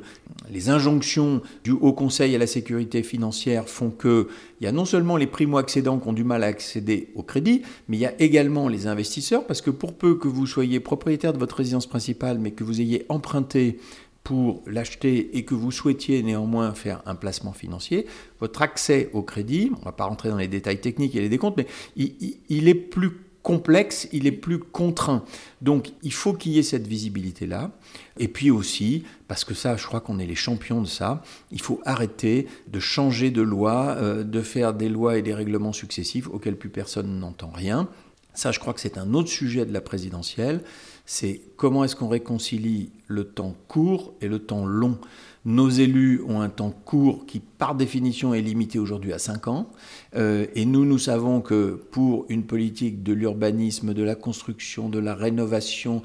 les 0.50 0.70
injonctions 0.70 1.42
du 1.62 1.72
Haut 1.72 1.92
Conseil 1.92 2.34
à 2.34 2.38
la 2.38 2.46
sécurité 2.46 3.02
financière 3.02 3.68
font 3.68 3.90
que 3.90 4.28
il 4.60 4.64
y 4.64 4.66
a 4.66 4.72
non 4.72 4.86
seulement 4.86 5.18
les 5.18 5.26
primo-accédants 5.26 5.98
qui 5.98 6.08
ont 6.08 6.14
du 6.14 6.24
mal 6.24 6.42
à 6.42 6.46
accéder 6.46 7.10
au 7.14 7.22
crédit, 7.22 7.62
mais 7.88 7.98
il 7.98 8.00
y 8.00 8.06
a 8.06 8.14
également 8.18 8.66
les 8.66 8.86
investisseurs, 8.86 9.46
parce 9.46 9.60
que 9.60 9.70
pour 9.70 9.92
peu 9.92 10.16
que 10.16 10.26
vous 10.26 10.46
soyez 10.46 10.80
propriétaire 10.80 11.34
de 11.34 11.38
votre 11.38 11.56
résidence 11.56 11.86
principale, 11.86 12.38
mais 12.38 12.52
que 12.52 12.64
vous 12.64 12.80
ayez 12.80 13.04
emprunté 13.10 13.78
pour 14.28 14.62
l'acheter 14.66 15.38
et 15.38 15.46
que 15.46 15.54
vous 15.54 15.70
souhaitiez 15.70 16.22
néanmoins 16.22 16.74
faire 16.74 17.00
un 17.06 17.14
placement 17.14 17.54
financier, 17.54 18.04
votre 18.40 18.60
accès 18.60 19.08
au 19.14 19.22
crédit, 19.22 19.70
on 19.74 19.78
ne 19.78 19.84
va 19.86 19.92
pas 19.92 20.04
rentrer 20.04 20.28
dans 20.28 20.36
les 20.36 20.48
détails 20.48 20.82
techniques 20.82 21.16
et 21.16 21.22
les 21.22 21.30
décomptes, 21.30 21.56
mais 21.56 21.66
il, 21.96 22.68
est 22.68 22.74
plus 22.74 23.10
complexe, 23.42 24.06
il 24.12 24.26
est 24.26 24.32
plus 24.32 24.58
contraint. 24.58 25.24
Donc 25.62 25.92
il 26.02 26.12
faut 26.12 26.34
qu'il 26.34 26.52
y 26.52 26.58
ait 26.58 26.62
cette 26.62 26.86
visibilité-là. 26.86 27.70
Et 28.18 28.28
puis 28.28 28.50
aussi, 28.50 29.02
parce 29.28 29.44
que 29.44 29.54
ça, 29.54 29.78
je 29.78 29.86
crois 29.86 30.02
qu'on 30.02 30.18
est 30.18 30.26
les 30.26 30.34
champions 30.34 30.82
de 30.82 30.86
ça, 30.86 31.22
il 31.50 31.62
faut 31.62 31.80
arrêter 31.86 32.48
de 32.66 32.80
changer 32.80 33.30
de 33.30 33.40
loi, 33.40 33.96
euh, 33.96 34.24
de 34.24 34.42
faire 34.42 34.74
des 34.74 34.90
lois 34.90 35.16
et 35.16 35.22
des 35.22 35.32
règlements 35.32 35.72
successifs 35.72 36.28
auxquels 36.28 36.58
plus 36.58 36.68
personne 36.68 37.18
n'entend 37.18 37.48
rien. 37.48 37.88
Ça, 38.34 38.52
je 38.52 38.60
crois 38.60 38.74
que 38.74 38.80
c'est 38.80 38.98
un 38.98 39.14
autre 39.14 39.30
sujet 39.30 39.64
de 39.64 39.72
la 39.72 39.80
présidentielle 39.80 40.60
c'est 41.10 41.40
comment 41.56 41.84
est-ce 41.84 41.96
qu'on 41.96 42.08
réconcilie 42.08 42.90
le 43.06 43.24
temps 43.24 43.54
court 43.66 44.12
et 44.20 44.28
le 44.28 44.40
temps 44.40 44.66
long. 44.66 44.98
Nos 45.46 45.70
élus 45.70 46.20
ont 46.28 46.42
un 46.42 46.50
temps 46.50 46.70
court 46.84 47.24
qui, 47.24 47.40
par 47.40 47.74
définition, 47.74 48.34
est 48.34 48.42
limité 48.42 48.78
aujourd'hui 48.78 49.14
à 49.14 49.18
5 49.18 49.48
ans. 49.48 49.70
Euh, 50.16 50.44
et 50.54 50.66
nous, 50.66 50.84
nous 50.84 50.98
savons 50.98 51.40
que 51.40 51.82
pour 51.90 52.26
une 52.28 52.44
politique 52.44 53.02
de 53.02 53.14
l'urbanisme, 53.14 53.94
de 53.94 54.02
la 54.02 54.16
construction, 54.16 54.90
de 54.90 54.98
la 54.98 55.14
rénovation, 55.14 56.02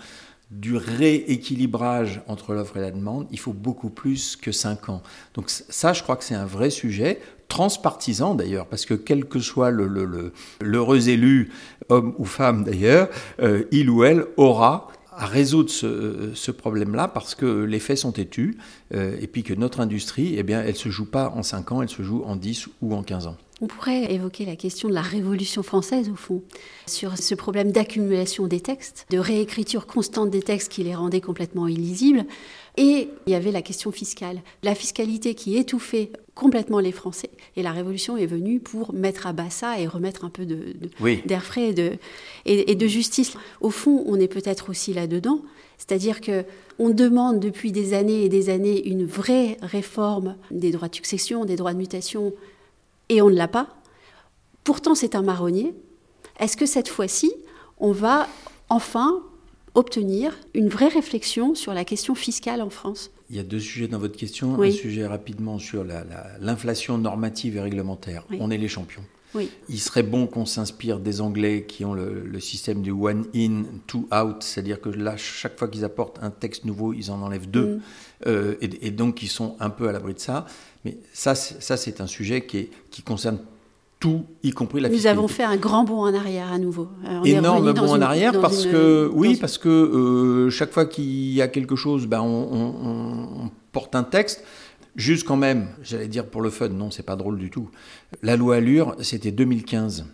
du 0.51 0.77
rééquilibrage 0.77 2.21
entre 2.27 2.53
l'offre 2.53 2.77
et 2.77 2.81
la 2.81 2.91
demande, 2.91 3.27
il 3.29 3.39
faut 3.39 3.51
beaucoup 3.51 3.89
plus 3.89 4.37
que 4.37 4.53
5 4.53 4.87
ans. 4.87 5.03
Donc 5.33 5.49
ça, 5.49 5.91
je 5.91 6.01
crois 6.01 6.15
que 6.15 6.23
c'est 6.23 6.33
un 6.33 6.45
vrai 6.45 6.69
sujet, 6.69 7.19
transpartisan 7.53 8.33
d'ailleurs, 8.33 8.65
parce 8.65 8.87
que 8.87 8.95
quel 8.95 9.25
que 9.25 9.37
soit 9.37 9.69
l'heureux 9.69 11.09
élu, 11.09 11.51
homme 11.89 12.15
ou 12.17 12.25
femme 12.25 12.63
d'ailleurs, 12.63 13.09
euh, 13.43 13.65
il 13.71 13.91
ou 13.91 14.03
elle 14.03 14.25
aura 14.37 14.87
à 15.15 15.27
résoudre 15.27 15.69
ce, 15.69 16.51
problème-là 16.51 17.07
parce 17.07 17.35
que 17.35 17.45
les 17.45 17.77
faits 17.77 17.99
sont 17.99 18.11
têtus 18.11 18.57
euh, 18.95 19.15
et 19.21 19.27
puis 19.27 19.43
que 19.43 19.53
notre 19.53 19.81
industrie, 19.81 20.33
eh 20.35 20.41
bien, 20.41 20.63
elle 20.63 20.75
se 20.75 20.89
joue 20.89 21.05
pas 21.05 21.29
en 21.29 21.43
5 21.43 21.71
ans, 21.71 21.81
elle 21.83 21.89
se 21.89 22.01
joue 22.01 22.23
en 22.25 22.35
10 22.35 22.69
ou 22.81 22.95
en 22.95 23.03
15 23.03 23.27
ans. 23.27 23.37
On 23.63 23.67
pourrait 23.67 24.11
évoquer 24.11 24.43
la 24.43 24.57
question 24.57 24.89
de 24.89 24.93
la 24.93 25.01
Révolution 25.01 25.63
française, 25.63 26.09
au 26.09 26.17
fond, 26.17 26.43
sur 26.85 27.17
ce 27.17 27.33
problème 27.33 27.71
d'accumulation 27.71 28.45
des 28.45 28.59
textes, 28.59 29.05
de 29.09 29.17
réécriture 29.17 29.87
constante 29.87 30.29
des 30.29 30.41
textes 30.41 30.69
qui 30.69 30.83
les 30.83 30.93
rendait 30.93 31.21
complètement 31.21 31.69
illisibles. 31.69 32.25
Et 32.75 33.07
il 33.25 33.31
y 33.31 33.35
avait 33.35 33.53
la 33.53 33.61
question 33.61 33.93
fiscale, 33.93 34.41
la 34.63 34.75
fiscalité 34.75 35.33
qui 35.33 35.55
étouffait 35.55 36.11
complètement 36.35 36.79
les 36.79 36.91
Français. 36.91 37.29
Et 37.55 37.63
la 37.63 37.71
Révolution 37.71 38.17
est 38.17 38.25
venue 38.25 38.59
pour 38.59 38.93
mettre 38.93 39.27
à 39.27 39.31
bas 39.31 39.49
ça 39.49 39.79
et 39.79 39.87
remettre 39.87 40.25
un 40.25 40.29
peu 40.29 40.45
d'air 40.45 41.43
frais 41.45 41.69
et 41.69 41.73
de, 41.73 41.93
et, 42.43 42.75
de 42.75 42.87
justice. 42.87 43.37
Au 43.61 43.69
fond, 43.69 44.03
on 44.07 44.19
est 44.19 44.27
peut-être 44.27 44.71
aussi 44.71 44.93
là-dedans. 44.93 45.39
C'est-à-dire 45.77 46.19
que 46.19 46.43
on 46.79 46.89
demande 46.89 47.39
depuis 47.39 47.71
des 47.71 47.93
années 47.93 48.25
et 48.25 48.29
des 48.29 48.49
années 48.49 48.85
une 48.89 49.05
vraie 49.05 49.57
réforme 49.61 50.35
des 50.51 50.71
droits 50.71 50.89
de 50.89 50.95
succession, 50.95 51.45
des 51.45 51.55
droits 51.55 51.73
de 51.73 51.77
mutation, 51.77 52.33
et 53.13 53.21
on 53.21 53.29
ne 53.29 53.35
l'a 53.35 53.47
pas. 53.47 53.67
Pourtant, 54.63 54.95
c'est 54.95 55.15
un 55.15 55.21
marronnier. 55.21 55.73
Est-ce 56.39 56.57
que 56.57 56.65
cette 56.65 56.87
fois-ci, 56.87 57.31
on 57.77 57.91
va 57.91 58.27
enfin 58.69 59.21
obtenir 59.75 60.33
une 60.53 60.69
vraie 60.69 60.87
réflexion 60.87 61.55
sur 61.55 61.73
la 61.73 61.85
question 61.85 62.15
fiscale 62.15 62.61
en 62.61 62.69
France? 62.69 63.11
Il 63.29 63.35
y 63.35 63.39
a 63.39 63.43
deux 63.43 63.59
sujets 63.59 63.87
dans 63.87 63.99
votre 63.99 64.17
question. 64.17 64.61
Un 64.61 64.71
sujet 64.71 65.05
rapidement 65.05 65.59
sur 65.59 65.85
l'inflation 66.39 66.97
normative 66.97 67.57
et 67.57 67.61
réglementaire. 67.61 68.25
On 68.39 68.51
est 68.51 68.57
les 68.57 68.67
champions. 68.67 69.03
Il 69.69 69.79
serait 69.79 70.03
bon 70.03 70.27
qu'on 70.27 70.45
s'inspire 70.45 70.99
des 70.99 71.21
Anglais 71.21 71.65
qui 71.67 71.85
ont 71.85 71.93
le, 71.93 72.39
système 72.39 72.81
du 72.81 72.91
one 72.91 73.25
in, 73.35 73.63
two 73.87 74.07
out, 74.13 74.43
c'est-à-dire 74.43 74.81
que 74.81 74.89
là, 74.89 75.15
chaque 75.17 75.57
fois 75.57 75.67
qu'ils 75.67 75.85
apportent 75.85 76.19
un 76.21 76.29
texte 76.29 76.65
nouveau, 76.65 76.93
ils 76.93 77.11
en 77.11 77.21
enlèvent 77.21 77.49
deux, 77.49 77.75
mm. 77.75 77.81
euh, 78.27 78.55
et, 78.61 78.91
donc 78.91 79.23
ils 79.23 79.29
sont 79.29 79.55
un 79.59 79.69
peu 79.69 79.87
à 79.87 79.91
l'abri 79.91 80.13
de 80.13 80.19
ça. 80.19 80.45
Mais 80.85 80.97
ça, 81.13 81.35
ça 81.35 81.77
c'est 81.77 82.01
un 82.01 82.07
sujet 82.07 82.45
qui, 82.45 82.69
qui 82.91 83.01
concerne 83.01 83.39
tout, 84.03 84.25
y 84.43 84.51
compris 84.51 84.81
la 84.81 84.89
Nous 84.89 85.07
avons 85.07 85.29
fait 85.29 85.43
un 85.43 85.55
grand 85.55 85.85
bond 85.85 86.01
en 86.01 86.13
arrière 86.13 86.51
à 86.51 86.57
nouveau. 86.57 86.89
Euh, 87.07 87.23
Énorme 87.23 87.71
bond 87.71 87.87
en 87.87 88.01
arrière 88.01 88.37
parce 88.41 88.65
que 88.65 89.09
oui, 89.13 89.37
parce 89.37 89.57
que 89.57 89.69
euh, 89.69 90.49
chaque 90.49 90.73
fois 90.73 90.85
qu'il 90.85 91.33
y 91.33 91.41
a 91.41 91.47
quelque 91.47 91.77
chose, 91.77 92.05
ben 92.05 92.19
on, 92.19 93.49
porte 93.71 93.95
un 93.95 94.03
texte. 94.03 94.43
Juste 94.95 95.25
quand 95.25 95.37
même, 95.37 95.69
j'allais 95.81 96.07
dire 96.07 96.25
pour 96.25 96.41
le 96.41 96.49
fun, 96.49 96.69
non, 96.69 96.91
c'est 96.91 97.03
pas 97.03 97.15
drôle 97.15 97.37
du 97.37 97.49
tout. 97.49 97.69
La 98.21 98.35
loi 98.35 98.57
Allure, 98.57 98.95
c'était 99.01 99.31
2015. 99.31 100.05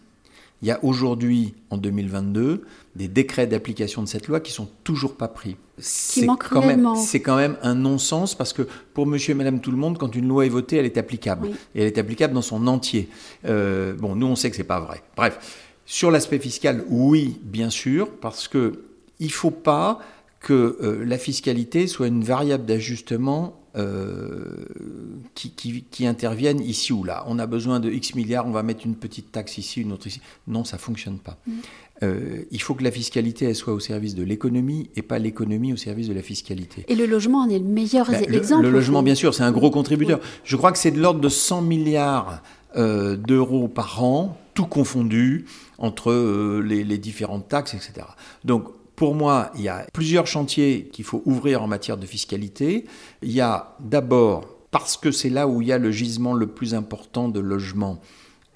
Il 0.62 0.68
y 0.68 0.72
a 0.72 0.84
aujourd'hui, 0.84 1.54
en 1.70 1.78
2022, 1.78 2.66
des 2.96 3.08
décrets 3.08 3.48
d'application 3.48 4.04
de 4.04 4.08
cette 4.08 4.28
loi 4.28 4.42
qui 4.42 4.52
sont 4.52 4.68
toujours 4.84 5.16
pas 5.16 5.30
pris. 5.30 5.56
C'est 5.78 6.28
quand, 6.28 6.66
même, 6.66 6.88
c'est 6.98 7.22
quand 7.22 7.38
même 7.38 7.56
un 7.62 7.76
non-sens 7.76 8.36
parce 8.36 8.52
que 8.52 8.68
pour 8.94 9.06
monsieur 9.06 9.32
et 9.32 9.36
madame 9.36 9.62
tout 9.62 9.72
le 9.72 9.78
monde, 9.78 9.98
quand 9.98 10.16
une 10.16 10.28
loi 10.28 10.46
est 10.46 10.50
votée, 10.50 10.76
elle 10.76 10.86
est 10.86 10.98
applicable. 10.98 11.48
Et 11.76 11.82
elle 11.82 11.88
est 11.88 11.98
applicable 11.98 12.34
dans 12.34 12.42
son 12.42 12.68
entier. 12.68 13.08
Euh, 13.46 13.94
bon, 13.94 14.16
nous, 14.16 14.28
on 14.28 14.36
sait 14.36 14.50
que 14.50 14.56
c'est 14.56 14.64
pas 14.64 14.82
vrai. 14.82 15.02
Bref. 15.16 15.66
Sur 15.86 16.12
l'aspect 16.12 16.40
fiscal, 16.40 16.86
oui, 16.90 17.40
bien 17.42 17.70
sûr, 17.70 18.12
parce 18.12 18.48
que 18.48 18.84
il 19.20 19.32
faut 19.32 19.52
pas 19.52 20.00
que 20.40 20.78
euh, 20.82 21.04
la 21.04 21.18
fiscalité 21.18 21.88
soit 21.88 22.08
une 22.08 22.24
variable 22.24 22.66
d'ajustement 22.66 23.59
euh, 23.76 24.66
qui, 25.36 25.52
qui, 25.92 26.08
interviennent 26.08 26.62
ici 26.62 26.92
ou 26.92 27.04
là. 27.04 27.24
On 27.28 27.38
a 27.38 27.46
besoin 27.46 27.80
de 27.80 27.92
X 27.92 28.16
milliards, 28.16 28.48
on 28.48 28.52
va 28.52 28.64
mettre 28.64 28.86
une 28.86 28.96
petite 28.96 29.32
taxe 29.32 29.58
ici, 29.58 29.82
une 29.82 29.92
autre 29.92 30.08
ici. 30.08 30.22
Non, 30.48 30.64
ça 30.64 30.78
fonctionne 30.78 31.20
pas. 31.20 31.38
Mm. 31.46 31.52
Euh, 32.02 32.44
il 32.50 32.62
faut 32.62 32.74
que 32.74 32.84
la 32.84 32.92
fiscalité 32.92 33.46
elle 33.46 33.56
soit 33.56 33.74
au 33.74 33.80
service 33.80 34.16
de 34.16 34.24
l'économie 34.24 34.90
et 34.96 35.02
pas 35.02 35.20
l'économie 35.20 35.74
au 35.74 35.78
service 35.78 36.08
de 36.08 36.14
la 36.14 36.22
fiscalité. 36.24 36.84
Et 36.88 36.96
le 36.96 37.06
logement 37.06 37.40
en 37.40 37.50
est 37.50 37.60
le 37.60 37.66
meilleur 37.66 38.10
ben, 38.10 38.24
exemple. 38.34 38.64
Le, 38.64 38.72
logement, 38.72 39.04
bien 39.04 39.16
sûr, 39.16 39.36
c'est 39.36 39.44
un 39.44 39.52
gros 39.52 39.70
contributeur. 39.70 40.20
Je 40.44 40.56
crois 40.56 40.72
que 40.72 40.78
c'est 40.78 40.92
de 40.92 41.00
l'ordre 41.00 41.20
de 41.20 41.30
100 41.30 41.62
milliards 41.62 42.42
euh, 42.76 43.18
d'euros 43.18 43.68
par 43.68 44.04
an, 44.04 44.38
tout 44.56 44.66
confondu, 44.66 45.46
entre 45.78 46.62
les, 46.62 46.84
les 46.84 46.98
différentes 46.98 47.48
taxes, 47.48 47.74
etc. 47.74 48.08
Donc 48.44 48.66
pour 49.00 49.16
moi, 49.16 49.50
il 49.56 49.62
y 49.62 49.70
a 49.70 49.88
plusieurs 49.94 50.28
chantiers 50.28 50.90
qu'il 50.92 51.06
faut 51.06 51.22
ouvrir 51.24 51.64
en 51.64 51.68
matière 51.68 51.96
de 51.96 52.06
fiscalité. 52.06 52.84
Il 53.22 53.32
y 53.32 53.40
a 53.40 53.78
d'abord, 53.80 54.58
parce 54.72 54.98
que 54.98 55.10
c'est 55.10 55.30
là 55.30 55.48
où 55.48 55.62
il 55.62 55.70
y 55.70 55.72
a 55.72 55.78
le 55.78 55.90
gisement 55.90 56.34
le 56.34 56.48
plus 56.48 56.76
important 56.76 57.30
de 57.30 57.40
logement, 57.40 58.02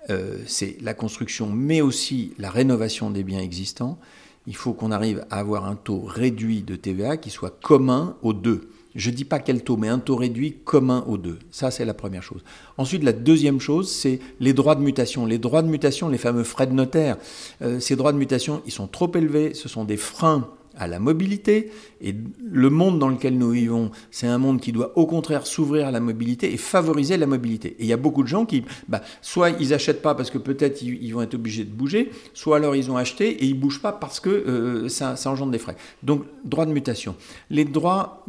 euh, 0.10 0.40
c'est 0.46 0.76
la 0.82 0.94
construction, 0.94 1.50
mais 1.50 1.80
aussi 1.80 2.34
la 2.40 2.50
rénovation 2.50 3.10
des 3.10 3.24
biens 3.24 3.40
existants. 3.40 3.98
Il 4.46 4.58
faut 4.58 4.74
qu'on 4.74 4.92
arrive 4.92 5.26
à 5.32 5.40
avoir 5.40 5.64
un 5.64 5.78
taux 5.78 6.02
réduit 6.06 6.62
de 6.62 6.76
TVA 6.76 7.16
qui 7.16 7.30
soit 7.30 7.58
commun 7.62 8.18
aux 8.22 8.34
deux. 8.34 8.70
Je 8.96 9.10
ne 9.10 9.16
dis 9.16 9.26
pas 9.26 9.40
quel 9.40 9.64
taux, 9.64 9.78
mais 9.78 9.88
un 9.88 10.00
taux 10.00 10.16
réduit 10.16 10.58
commun 10.64 11.04
aux 11.08 11.18
deux. 11.18 11.40
Ça, 11.52 11.72
c'est 11.72 11.86
la 11.86 11.94
première 11.94 12.24
chose. 12.24 12.44
Ensuite, 12.78 13.04
la 13.04 13.14
deuxième 13.14 13.60
chose, 13.60 13.92
c'est 13.92 14.20
les 14.40 14.54
droits 14.54 14.76
de 14.76 14.82
mutation. 14.82 15.26
Les 15.26 15.40
droits 15.40 15.62
de 15.62 15.68
mutation, 15.68 16.10
les 16.10 16.18
fameux 16.18 16.44
frais 16.44 16.68
de 16.68 16.74
notaire, 16.74 17.18
euh, 17.62 17.80
ces 17.80 17.96
droits 17.96 18.14
de 18.14 18.18
mutation, 18.18 18.62
ils 18.66 18.72
sont 18.72 18.88
trop 18.88 19.12
élevés. 19.16 19.54
Ce 19.54 19.68
sont 19.68 19.84
des 19.84 19.98
freins 19.98 20.48
à 20.76 20.88
la 20.88 21.00
mobilité. 21.00 21.72
Et 22.02 22.16
le 22.44 22.70
monde 22.70 23.00
dans 23.00 23.10
lequel 23.10 23.38
nous 23.38 23.52
vivons, 23.52 23.92
c'est 24.12 24.28
un 24.28 24.38
monde 24.38 24.60
qui 24.60 24.72
doit 24.72 24.98
au 24.98 25.06
contraire 25.06 25.46
s'ouvrir 25.46 25.88
à 25.88 25.92
la 25.92 26.00
mobilité 26.00 26.54
et 26.54 26.58
favoriser 26.58 27.18
la 27.18 27.28
mobilité. 27.28 27.76
Et 27.80 27.84
il 27.84 27.88
y 27.88 27.94
a 27.94 27.98
beaucoup 27.98 28.24
de 28.24 28.28
gens 28.28 28.46
qui, 28.46 28.64
bah, 28.88 29.02
soit 29.22 29.52
ils 29.52 29.70
n'achètent 29.70 30.02
pas 30.02 30.16
parce 30.16 30.30
que 30.30 30.38
peut-être 30.38 30.82
ils, 30.82 31.12
vont 31.12 31.22
être 31.22 31.36
obligés 31.36 31.64
de 31.64 31.72
bouger, 31.72 32.12
soit 32.34 32.58
alors 32.58 32.76
ils 32.76 32.90
ont 32.92 32.98
acheté 32.98 33.30
et 33.30 33.46
ils 33.46 33.56
ne 33.56 33.60
bougent 33.60 33.82
pas 33.82 33.94
parce 33.94 34.20
que 34.20 34.30
euh, 34.30 34.90
ça, 34.90 35.16
engendre 35.26 35.52
des 35.52 35.60
frais. 35.60 35.76
Donc, 36.02 36.24
droit 36.44 36.66
de 36.66 36.72
mutation. 36.72 37.16
Les 37.50 37.66
droits 37.66 38.26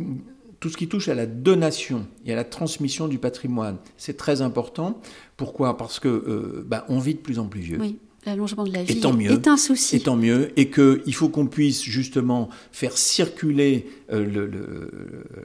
tout 0.64 0.70
ce 0.70 0.78
qui 0.78 0.88
touche 0.88 1.08
à 1.08 1.14
la 1.14 1.26
donation 1.26 2.06
et 2.24 2.32
à 2.32 2.36
la 2.36 2.42
transmission 2.42 3.06
du 3.06 3.18
patrimoine, 3.18 3.76
c'est 3.98 4.16
très 4.16 4.40
important. 4.40 4.98
Pourquoi? 5.36 5.76
Parce 5.76 6.00
que 6.00 6.08
euh, 6.08 6.64
bah, 6.66 6.86
on 6.88 7.00
vit 7.00 7.12
de 7.12 7.18
plus 7.18 7.38
en 7.38 7.48
plus 7.48 7.60
vieux. 7.60 7.76
Oui. 7.78 7.98
L'allongement 8.24 8.64
de 8.64 8.72
la 8.72 8.82
vie 8.82 8.98
mieux, 9.14 9.32
est 9.32 9.46
un 9.46 9.58
souci. 9.58 9.96
Et 9.96 10.00
tant 10.00 10.16
mieux. 10.16 10.58
Et 10.58 10.70
qu'il 10.70 11.14
faut 11.14 11.28
qu'on 11.28 11.46
puisse 11.46 11.82
justement 11.82 12.48
faire 12.72 12.96
circuler 12.96 13.86
euh, 14.10 14.88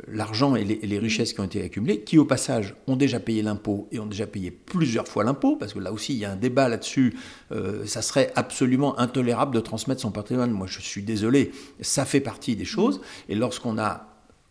l'argent 0.08 0.56
et, 0.56 0.62
et, 0.62 0.88
les 0.88 1.00
richesses 1.00 1.34
qui 1.34 1.42
ont 1.42 1.44
été 1.44 1.62
accumulées, 1.62 2.00
qui 2.00 2.18
au 2.18 2.24
passage 2.24 2.76
ont 2.88 2.96
déjà 2.96 3.20
payé 3.20 3.42
l'impôt 3.42 3.90
et 3.92 4.00
ont 4.00 4.06
déjà 4.06 4.26
payé 4.26 4.52
plusieurs 4.52 5.10
fois 5.10 5.26
l'impôt, 5.26 5.58
parce 5.58 5.74
que 5.74 5.80
là 5.80 5.92
aussi 5.92 6.14
il 6.14 6.20
y 6.20 6.24
a 6.24 6.32
un 6.32 6.38
débat 6.38 6.70
là-dessus. 6.70 7.18
Euh, 7.52 7.86
ça 7.86 8.02
serait 8.02 8.32
absolument 8.38 8.98
intolérable 8.98 9.54
de 9.54 9.60
transmettre 9.60 10.00
son 10.00 10.12
patrimoine. 10.12 10.52
Moi 10.52 10.68
je 10.70 10.80
suis 10.80 11.04
désolé, 11.04 11.52
ça 11.82 12.06
fait 12.06 12.22
partie 12.22 12.56
des 12.56 12.64
choses. 12.64 13.02
Et 13.28 13.36
lorsqu'on 13.36 13.78
a 13.78 14.09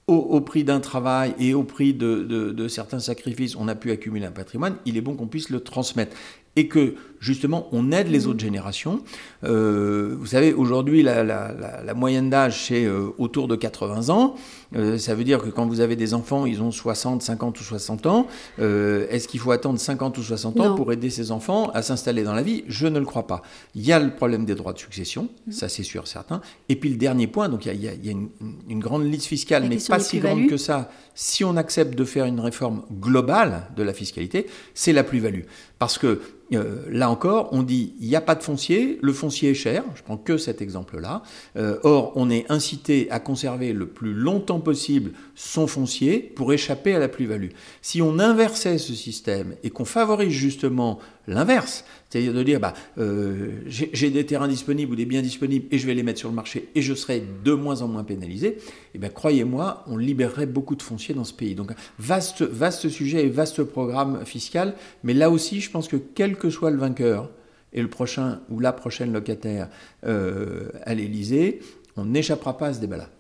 au, 0.09 0.41
prix 0.41 0.65
d'un 0.65 0.81
travail 0.81 1.35
et 1.39 1.55
au 1.55 1.63
prix 1.63 1.93
de, 1.95 2.67
certains 2.69 2.99
sacrifices, 2.99 3.57
on 3.57 3.69
a 3.69 3.75
pu 3.75 3.91
accumuler 3.91 4.27
un 4.27 4.33
patrimoine, 4.33 4.77
il 4.87 4.97
est 4.97 5.03
bon 5.03 5.15
qu'on 5.15 5.27
puisse 5.27 5.51
le 5.51 5.61
transmettre 5.61 6.17
et 6.59 6.67
que 6.67 6.97
justement 7.21 7.69
on 7.73 7.93
aide 7.93 8.09
les 8.09 8.27
autres 8.27 8.41
générations. 8.41 9.01
Euh, 9.45 10.17
vous 10.19 10.27
savez, 10.27 10.53
aujourd'hui 10.53 11.03
la, 11.03 11.95
moyenne 11.95 12.31
d'âge 12.31 12.67
c'est 12.67 12.85
euh, 12.85 13.11
autour 13.19 13.47
de 13.49 13.55
80 13.57 14.09
ans. 14.09 14.35
Euh, 14.77 14.99
ça 14.99 15.15
veut 15.15 15.25
dire 15.25 15.41
que 15.41 15.49
quand 15.49 15.67
vous 15.67 15.81
avez 15.81 15.97
des 15.97 16.15
enfants, 16.15 16.47
ils 16.47 16.61
ont 16.63 16.71
60, 16.71 17.23
50 17.23 17.61
ou 17.61 17.63
60 17.63 18.07
ans. 18.07 18.27
Est-ce 18.59 19.29
qu'il 19.29 19.41
faut 19.41 19.53
attendre 19.53 19.79
50 19.79 20.19
ou 20.19 20.23
60 20.23 20.61
ans 20.61 20.75
pour 20.75 20.93
aider 20.93 21.11
ces 21.11 21.31
enfants 21.31 21.71
à 21.75 21.83
s'installer 21.83 22.25
dans 22.25 22.35
la 22.35 22.43
vie? 22.43 22.65
Je 22.67 22.87
ne 22.87 22.99
le 22.99 23.05
crois 23.05 23.27
pas. 23.27 23.43
Il 23.77 23.87
y 23.87 23.93
a 23.93 24.01
le 24.01 24.11
problème 24.11 24.45
des 24.45 24.57
droits 24.57 24.73
de 24.73 24.79
succession, 24.79 25.29
mmh. 25.47 25.53
ça 25.53 25.69
c'est 25.69 25.85
sûr, 25.85 26.09
certain. 26.09 26.41
Et 26.69 26.77
puis 26.77 26.91
le 26.91 26.97
dernier 26.97 27.29
point, 27.29 27.49
donc 27.49 27.67
il 27.67 27.81
y 27.81 27.89
a, 27.89 28.11
une, 28.11 28.81
grande 28.81 29.05
liste 29.05 29.27
fiscale, 29.27 29.67
mais 29.69 29.79
pas 29.89 30.01
si 30.01 30.19
grande 30.19 30.49
que 30.49 30.57
ça. 30.57 30.91
Si 31.15 31.45
on 31.45 31.57
accepte 31.57 31.97
de 31.97 32.05
faire 32.05 32.27
une 32.27 32.41
réforme 32.41 32.83
globale 33.01 33.69
de 33.77 33.83
la 33.83 33.93
fiscalité, 33.93 34.47
c'est 34.75 34.93
la 34.93 35.03
plus-value. 35.05 35.43
Parce 35.79 35.99
que 35.99 36.21
euh, 36.55 36.83
là 36.91 37.11
encore, 37.11 37.51
on 37.53 37.63
dit 37.63 37.95
il 38.01 38.09
n'y 38.09 38.17
a 38.17 38.21
pas 38.21 38.35
de 38.35 38.43
foncier, 38.43 38.99
le 39.03 39.13
foncier 39.13 39.51
est 39.51 39.55
cher, 39.55 39.85
je 39.95 40.03
prends 40.03 40.17
que 40.17 40.39
cet 40.39 40.63
exemple-là. 40.63 41.23
Euh, 41.57 41.79
or, 41.83 42.13
on 42.17 42.31
est 42.31 42.51
incité 42.51 43.09
à 43.11 43.21
conserver 43.21 43.73
le 43.73 43.87
plus 43.87 44.15
longtemps 44.15 44.61
possible 44.61 45.13
son 45.35 45.67
foncier 45.67 46.19
pour 46.21 46.53
échapper 46.53 46.95
à 46.95 46.99
la 46.99 47.09
plus-value. 47.09 47.51
Si 47.83 48.01
on 48.03 48.19
inversait 48.19 48.79
ce 48.79 48.95
système 48.95 49.55
et 49.63 49.71
qu'on 49.71 49.85
favorise 49.85 50.33
justement 50.33 50.99
l'inverse, 51.29 51.85
c'est-à-dire 52.09 52.33
de 52.33 52.43
dire, 52.43 52.59
bah, 52.59 52.75
euh, 52.99 53.61
j'ai 53.67 54.11
des 54.11 54.27
terrains 54.27 54.49
disponibles 54.49 54.93
ou 54.93 54.97
des 54.97 55.05
biens 55.05 55.23
disponibles 55.23 55.67
et 55.71 55.79
je 55.79 55.87
vais 55.87 55.95
les 55.95 56.03
mettre 56.03 56.19
sur 56.19 56.29
le 56.29 56.35
marché 56.35 56.69
et 56.75 56.83
je 56.83 56.95
serai 56.95 57.23
de 57.45 57.53
moins 57.53 57.83
en 57.83 57.89
moins 57.89 58.05
pénalisé, 58.05 58.59
eh 58.95 59.09
croyez-moi, 59.09 59.85
on 59.87 59.97
libérerait 59.97 60.47
beaucoup 60.47 60.75
de 60.75 60.83
fonciers 60.83 61.15
dans 61.15 61.25
ce 61.25 61.35
pays. 61.35 61.55
Donc, 61.55 61.73
vaste, 61.99 62.43
vaste 62.43 62.89
sujet 62.89 63.27
et 63.27 63.29
vaste 63.29 63.63
programme 63.63 64.25
fiscal, 64.25 64.75
mais 65.05 65.15
là 65.15 65.31
aussi, 65.31 65.61
je 65.61 65.71
pense 65.71 65.87
que 65.89 65.97
quel 65.97 66.37
que 66.37 66.51
soit 66.51 66.71
le 66.71 66.79
vainqueur 66.79 67.31
et 67.73 67.83
le 67.83 67.89
prochain 67.89 68.41
ou 68.49 68.61
la 68.61 68.73
prochaine 68.73 69.13
locataire 69.13 69.69
euh, 70.07 70.71
à 70.85 70.95
l'Élysée, 70.95 71.61
on 71.97 72.07
n'échappera 72.07 72.57
pas 72.57 72.69
à 72.69 72.75
ce 72.75 72.81
débat-là. 72.81 73.11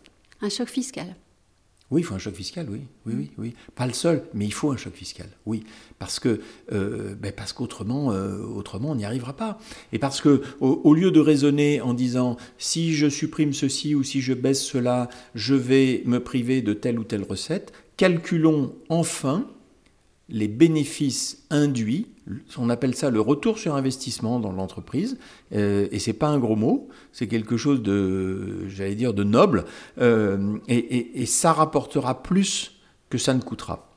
Un 0.40 0.48
choc 0.48 0.68
fiscal. 0.68 1.14
Oui, 1.90 2.02
il 2.02 2.04
faut 2.04 2.14
un 2.14 2.18
choc 2.18 2.34
fiscal, 2.34 2.66
oui, 2.68 2.82
oui, 3.06 3.14
oui, 3.16 3.30
oui. 3.38 3.54
Pas 3.74 3.86
le 3.86 3.94
seul, 3.94 4.22
mais 4.34 4.44
il 4.44 4.52
faut 4.52 4.70
un 4.70 4.76
choc 4.76 4.94
fiscal, 4.94 5.26
oui, 5.46 5.64
parce 5.98 6.20
que 6.20 6.40
euh, 6.70 7.14
ben 7.14 7.32
parce 7.32 7.54
qu'autrement, 7.54 8.12
euh, 8.12 8.42
autrement, 8.42 8.90
on 8.90 8.94
n'y 8.94 9.06
arrivera 9.06 9.32
pas. 9.32 9.58
Et 9.94 9.98
parce 9.98 10.20
que 10.20 10.42
au, 10.60 10.92
lieu 10.92 11.10
de 11.10 11.20
raisonner 11.20 11.80
en 11.80 11.94
disant 11.94 12.36
si 12.58 12.92
je 12.92 13.08
supprime 13.08 13.54
ceci 13.54 13.94
ou 13.94 14.02
si 14.02 14.20
je 14.20 14.34
baisse 14.34 14.62
cela, 14.62 15.08
je 15.34 15.54
vais 15.54 16.02
me 16.04 16.20
priver 16.20 16.60
de 16.60 16.74
telle 16.74 16.98
ou 16.98 17.04
telle 17.04 17.22
recette, 17.22 17.72
calculons 17.96 18.74
enfin 18.90 19.46
les 20.28 20.48
bénéfices 20.48 21.44
induits, 21.50 22.06
on 22.58 22.68
appelle 22.68 22.94
ça 22.94 23.10
le 23.10 23.20
retour 23.20 23.58
sur 23.58 23.74
investissement 23.74 24.40
dans 24.40 24.52
l'entreprise, 24.52 25.18
euh, 25.54 25.88
et 25.90 25.98
c'est 25.98 26.12
pas 26.12 26.28
un 26.28 26.38
gros 26.38 26.56
mot, 26.56 26.88
c'est 27.12 27.26
quelque 27.26 27.56
chose 27.56 27.82
de, 27.82 28.68
j'allais 28.68 28.94
dire, 28.94 29.14
de 29.14 29.24
noble, 29.24 29.64
euh, 29.98 30.58
et, 30.68 31.24
ça 31.26 31.52
rapportera 31.52 32.22
plus 32.22 32.72
que 33.08 33.16
ça 33.16 33.32
ne 33.32 33.40
coûtera. 33.40 33.90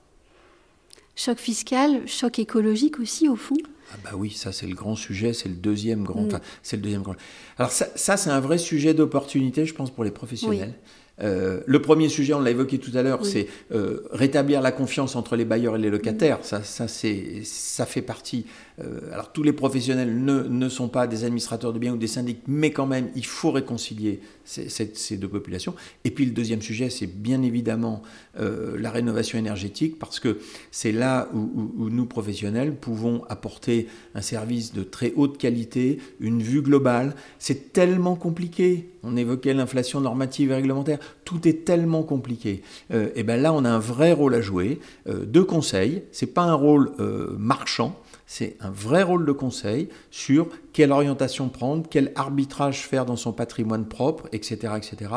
Choc 1.15 1.38
fiscal, 1.38 2.08
choc 2.08 2.39
écologique 2.39 3.00
aussi 3.00 3.28
au 3.28 3.36
fond? 3.36 3.58
Ah 3.94 3.98
bah 4.06 4.12
oui, 4.15 4.32
ça 4.32 4.54
c'est 4.54 4.67
le 4.67 4.76
grand 4.76 4.96
sujet, 4.96 5.34
c'est 5.34 5.50
le 5.50 5.56
deuxième 5.56 6.04
grand, 6.04 6.32
mm. 6.32 6.39
c'est 6.63 6.78
le 6.78 6.82
deuxième 6.82 7.02
grand. 7.02 7.15
Alors 7.58 7.72
ça, 7.72 7.88
c'est 7.96 8.30
un 8.30 8.39
vrai 8.39 8.58
sujet 8.58 8.94
d'opportunité, 8.94 9.65
je 9.65 9.74
pense, 9.74 9.91
pour 9.91 10.06
les 10.06 10.12
professionnels. 10.12 10.74
Euh, 11.21 11.60
le 11.65 11.82
premier 11.82 12.10
sujet, 12.10 12.34
on 12.34 12.39
l'a 12.39 12.52
évoqué 12.52 12.80
tout 12.80 12.91
à 12.95 13.04
l'heure, 13.04 13.26
c'est 13.26 13.47
euh, 13.74 14.02
rétablir 14.12 14.62
la 14.62 14.71
confiance 14.71 15.15
entre 15.15 15.36
les 15.36 15.45
bailleurs 15.45 15.76
et 15.76 15.80
les 15.80 15.89
locataires. 15.89 16.39
Ça, 16.41 16.63
ça, 16.63 16.88
ça 16.88 17.86
fait 17.86 18.02
partie 18.02 18.45
euh, 18.84 19.12
alors 19.12 19.32
tous 19.32 19.44
les 19.44 19.54
professionnels 19.54 20.24
ne, 20.24 20.70
sont 20.70 20.88
pas 20.88 21.08
des 21.08 21.24
administrateurs 21.24 21.74
de 21.74 21.80
biens 21.80 21.94
ou 21.94 21.98
des 21.98 22.08
syndics, 22.08 22.41
mais 22.48 22.72
quand 22.72 22.86
même, 22.86 23.10
il 23.15 23.26
faut 23.26 23.52
réconcilier 23.52 24.22
ces, 24.46 25.17
deux 25.17 25.28
populations. 25.28 25.76
Et 26.04 26.12
puis 26.12 26.26
le 26.26 26.32
deuxième 26.32 26.62
sujet, 26.62 26.89
c'est 26.89 27.08
bien 27.08 27.41
évidemment 27.41 28.02
euh, 28.39 28.78
la 28.80 28.91
rénovation 28.91 29.38
énergétique, 29.38 30.00
parce 30.00 30.20
que 30.20 30.39
c'est 30.72 30.91
là 30.91 31.30
où, 31.34 31.89
nous, 31.89 32.06
professionnels, 32.06 32.76
pouvons 32.76 33.24
apporter 33.30 33.88
un 34.15 34.22
service 34.22 34.74
de 34.74 34.84
très 34.84 35.13
haute 35.15 35.38
qualité, 35.38 36.00
une 36.20 36.41
vue 36.41 36.62
globale. 36.62 37.15
C'est 37.39 37.74
tellement 37.74 38.15
compliqué. 38.15 38.89
On 39.04 39.17
évoquait 39.17 39.54
l'inflation 39.54 40.00
normative 40.00 40.52
et 40.52 40.56
réglementaire. 40.56 41.00
Tout 41.26 41.48
est 41.48 41.65
tellement 41.65 42.04
compliqué. 42.04 42.62
Euh, 42.91 43.10
et 43.15 43.24
bien 43.24 43.38
là, 43.38 43.54
on 43.54 43.65
a 43.65 43.70
un 43.70 43.80
vrai 43.80 44.13
rôle 44.13 44.36
à 44.36 44.41
jouer 44.41 44.80
de 45.08 45.41
conseil. 45.41 46.04
C'est 46.12 46.34
pas 46.34 46.44
un 46.44 46.54
rôle 46.54 46.91
marchand 47.38 48.00
c'est 48.34 48.56
un 48.62 48.70
vrai 48.70 49.04
rôle 49.04 49.26
de 49.26 49.34
conseil 49.34 49.89
sur 50.10 50.48
quelle 50.72 50.94
orientation 50.94 51.50
prendre, 51.50 51.84
quel 51.89 52.13
arbitrage 52.15 52.88
faire 52.88 53.06
dans 53.06 53.17
son 53.17 53.34
patrimoine 53.34 53.86
propre, 53.86 54.30
etc., 54.32 54.76
etc. 54.78 55.12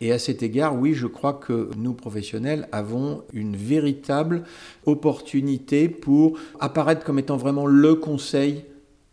Et 0.00 0.10
à 0.10 0.18
cet 0.18 0.42
égard, 0.42 0.74
oui, 0.76 0.92
je 0.92 1.06
crois 1.06 1.34
que 1.34 1.70
nous, 1.76 1.92
professionnels, 1.92 2.68
avons 2.72 3.22
une 3.32 3.54
véritable 3.54 4.42
opportunité 4.84 5.88
pour 5.88 6.40
apparaître 6.58 7.04
comme 7.04 7.20
étant 7.20 7.36
vraiment 7.36 7.66
le 7.66 7.94
conseil 7.94 8.64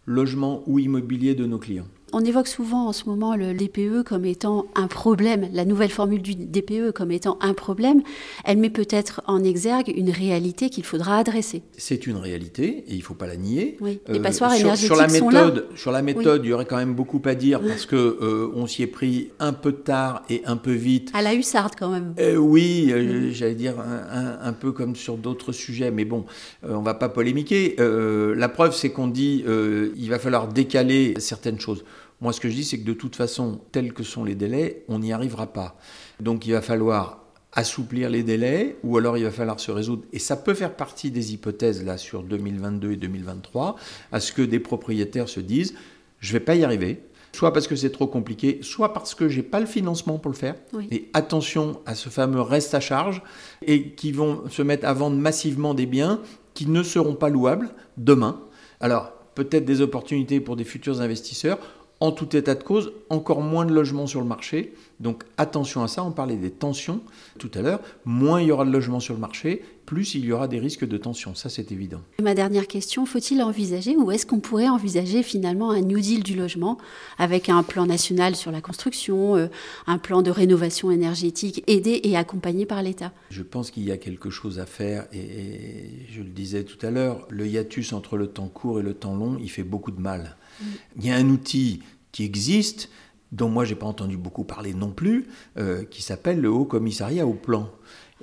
logement 0.08 0.64
ou 0.66 0.80
immobilier 0.80 1.36
de 1.36 1.46
nos 1.46 1.60
clients. 1.60 1.86
On 2.16 2.24
évoque 2.24 2.48
souvent 2.48 2.90
en 2.90 2.94
ce 2.94 3.06
moment 3.06 3.36
le 3.36 3.56
DPE 3.56 4.04
comme 4.06 4.26
étant 4.26 4.68
un 4.76 4.86
problème, 4.86 5.50
la 5.52 5.66
nouvelle 5.66 5.90
formule 5.90 6.22
du 6.22 6.36
DPE 6.36 6.92
comme 6.94 7.12
étant 7.12 7.40
un 7.42 7.56
problème. 7.56 8.04
Elle 8.46 8.60
met 8.60 8.70
peut-être 8.70 9.24
en 9.26 9.44
exergue 9.44 9.92
une 9.96 10.12
réalité 10.12 10.70
qu'il 10.70 10.84
faudra 10.84 11.18
adresser. 11.18 11.64
C'est 11.76 12.06
une 12.06 12.18
réalité 12.18 12.84
et 12.88 12.92
il 12.92 13.00
ne 13.00 13.02
faut 13.02 13.16
pas 13.16 13.26
la 13.26 13.36
nier. 13.36 13.78
Oui. 13.82 14.00
Les 14.08 14.20
euh, 14.20 14.22
passoires 14.22 14.54
énergétiques 14.54 14.86
sur, 14.86 14.96
la 14.96 15.08
méthode, 15.08 15.22
sont 15.22 15.30
là. 15.32 15.52
Sur 15.76 15.92
la 15.92 16.04
méthode, 16.04 16.42
il 16.46 16.50
y 16.50 16.54
aurait 16.54 16.68
quand 16.68 16.78
même 16.78 16.94
beaucoup 16.94 17.22
à 17.26 17.34
dire 17.34 17.60
parce 17.60 17.88
que 17.88 17.96
euh, 17.96 18.52
on 18.54 18.68
s'y 18.68 18.84
est 18.84 18.88
pris 18.88 19.32
un 19.40 19.54
peu 19.54 19.72
tard 19.72 20.22
et 20.30 20.44
un 20.46 20.58
peu 20.58 20.74
vite. 20.74 21.10
À 21.16 21.24
la 21.24 21.34
hussarde 21.34 21.74
quand 21.76 21.90
même. 21.90 22.14
Euh, 22.20 22.36
oui, 22.36 22.94
j'allais 23.32 23.56
dire 23.56 23.74
un, 23.80 24.54
peu 24.54 24.72
comme 24.72 24.96
sur 24.96 25.18
d'autres 25.18 25.52
sujets, 25.52 25.90
mais 25.90 26.06
bon, 26.06 26.26
on 26.62 26.82
va 26.82 26.94
pas 26.94 27.10
polémiquer. 27.10 27.76
la 27.80 28.50
preuve, 28.50 28.76
c'est 28.76 28.92
qu'on 28.92 29.08
dit 29.08 29.44
il 29.48 30.10
va 30.10 30.20
falloir 30.20 30.48
décaler 30.48 31.16
certaines 31.18 31.60
choses. 31.60 31.84
Moi, 32.24 32.32
ce 32.32 32.40
que 32.40 32.50
je 32.50 32.56
dis, 32.56 32.64
c'est 32.64 32.80
que 32.80 32.86
de 32.86 32.94
toute 32.94 33.18
façon, 33.18 33.60
tels 33.74 33.92
que 33.92 34.02
sont 34.02 34.24
les 34.24 34.34
délais, 34.34 34.86
on 34.88 35.00
n'y 35.00 35.12
arrivera 35.12 35.52
pas. 35.52 35.78
Donc, 36.22 36.48
il 36.48 36.54
va 36.54 36.62
falloir 36.62 37.26
assouplir 37.52 38.10
les 38.10 38.24
délais, 38.24 38.78
ou 38.82 38.98
alors 38.98 39.18
il 39.18 39.26
va 39.26 39.32
falloir 39.32 39.60
se 39.60 39.72
résoudre, 39.72 40.04
et 40.14 40.20
ça 40.20 40.38
peut 40.38 40.54
faire 40.54 40.74
partie 40.74 41.12
des 41.12 41.34
hypothèses 41.34 41.84
là 41.84 41.98
sur 41.98 42.24
2022 42.24 42.94
et 42.94 42.96
2023, 42.96 43.76
à 44.14 44.20
ce 44.22 44.32
que 44.32 44.42
des 44.42 44.62
propriétaires 44.62 45.28
se 45.28 45.42
disent, 45.42 45.76
je 46.20 46.30
ne 46.30 46.40
vais 46.40 46.46
pas 46.46 46.56
y 46.56 46.64
arriver, 46.64 47.04
soit 47.34 47.52
parce 47.52 47.68
que 47.68 47.76
c'est 47.76 47.92
trop 47.92 48.08
compliqué, 48.08 48.60
soit 48.62 48.94
parce 48.94 49.16
que 49.16 49.28
j'ai 49.28 49.44
pas 49.44 49.60
le 49.60 49.66
financement 49.66 50.18
pour 50.18 50.32
le 50.32 50.38
faire. 50.38 50.56
Et 50.92 51.10
attention 51.14 51.82
à 51.86 51.94
ce 51.94 52.08
fameux 52.08 52.40
reste 52.40 52.74
à 52.74 52.80
charge, 52.80 53.22
et 53.68 53.90
qui 53.90 54.14
vont 54.14 54.50
se 54.50 54.62
mettre 54.62 54.88
à 54.88 54.94
vendre 54.94 55.18
massivement 55.18 55.74
des 55.74 55.88
biens 55.88 56.22
qui 56.54 56.68
ne 56.68 56.84
seront 56.84 57.16
pas 57.16 57.28
louables 57.28 57.70
demain. 57.98 58.40
Alors, 58.80 59.12
peut-être 59.36 59.66
des 59.66 59.82
opportunités 59.82 60.40
pour 60.40 60.56
des 60.56 60.64
futurs 60.64 61.02
investisseurs, 61.02 61.60
en 62.04 62.12
tout 62.12 62.36
état 62.36 62.54
de 62.54 62.64
cause, 62.64 62.92
encore 63.10 63.40
moins 63.40 63.66
de 63.66 63.74
logements 63.74 64.08
sur 64.08 64.20
le 64.20 64.28
marché. 64.28 64.74
Donc 65.00 65.24
attention 65.38 65.84
à 65.84 65.88
ça, 65.88 66.04
on 66.04 66.12
parlait 66.12 66.36
des 66.36 66.52
tensions 66.52 67.00
tout 67.40 67.50
à 67.54 67.62
l'heure. 67.62 67.80
Moins 68.04 68.42
il 68.42 68.48
y 68.48 68.52
aura 68.52 68.66
de 68.66 68.72
logements 68.72 69.00
sur 69.00 69.14
le 69.14 69.22
marché, 69.22 69.64
plus 69.86 70.16
il 70.16 70.26
y 70.26 70.32
aura 70.32 70.48
des 70.48 70.60
risques 70.60 70.88
de 70.88 70.98
tension. 70.98 71.36
Ça, 71.36 71.50
c'est 71.50 71.72
évident. 71.72 72.02
Ma 72.22 72.34
dernière 72.34 72.68
question, 72.68 73.06
faut-il 73.06 73.42
envisager 73.42 73.96
ou 73.96 74.12
est-ce 74.12 74.26
qu'on 74.26 74.40
pourrait 74.40 74.70
envisager 74.70 75.24
finalement 75.24 75.72
un 75.72 75.82
New 75.82 76.00
Deal 76.00 76.24
du 76.24 76.36
logement 76.36 76.78
avec 77.18 77.50
un 77.50 77.64
plan 77.64 77.86
national 77.86 78.36
sur 78.36 78.52
la 78.52 78.62
construction, 78.62 79.36
euh, 79.36 79.48
un 79.88 79.98
plan 79.98 80.22
de 80.22 80.32
rénovation 80.32 80.92
énergétique 80.92 81.64
aidé 81.68 82.02
et 82.04 82.18
accompagné 82.18 82.66
par 82.66 82.82
l'État? 82.82 83.12
Je 83.30 83.44
pense 83.44 83.72
qu'il 83.72 83.84
y 83.84 83.92
a 83.92 83.98
quelque 83.98 84.30
chose 84.30 84.60
à 84.60 84.66
faire 84.66 85.08
et, 85.14 86.08
je 86.12 86.22
le 86.22 86.30
disais 86.30 86.64
tout 86.64 86.84
à 86.86 86.92
l'heure, 86.92 87.28
le 87.30 87.48
hiatus 87.48 87.94
entre 87.94 88.18
le 88.18 88.28
temps 88.28 88.48
court 88.48 88.80
et 88.80 88.84
le 88.84 88.94
temps 88.94 89.16
long, 89.16 89.38
il 89.40 89.50
fait 89.50 89.64
beaucoup 89.64 89.92
de 89.92 90.02
mal. 90.02 90.38
Mm. 90.60 90.66
Il 90.98 91.06
y 91.06 91.12
a 91.12 91.16
un 91.16 91.30
outil 91.30 91.82
qui 92.12 92.24
existe, 92.24 92.90
dont 93.32 93.50
moi 93.50 93.66
j'ai 93.66 93.76
pas 93.76 93.88
entendu 93.88 94.18
beaucoup 94.18 94.44
parler 94.44 94.74
non 94.74 94.92
plus, 94.92 95.28
euh, 95.58 95.84
qui 95.84 96.02
s'appelle 96.02 96.40
le 96.40 96.50
Haut 96.50 96.66
Commissariat 96.66 97.26
au 97.26 97.34
Plan. 97.34 97.70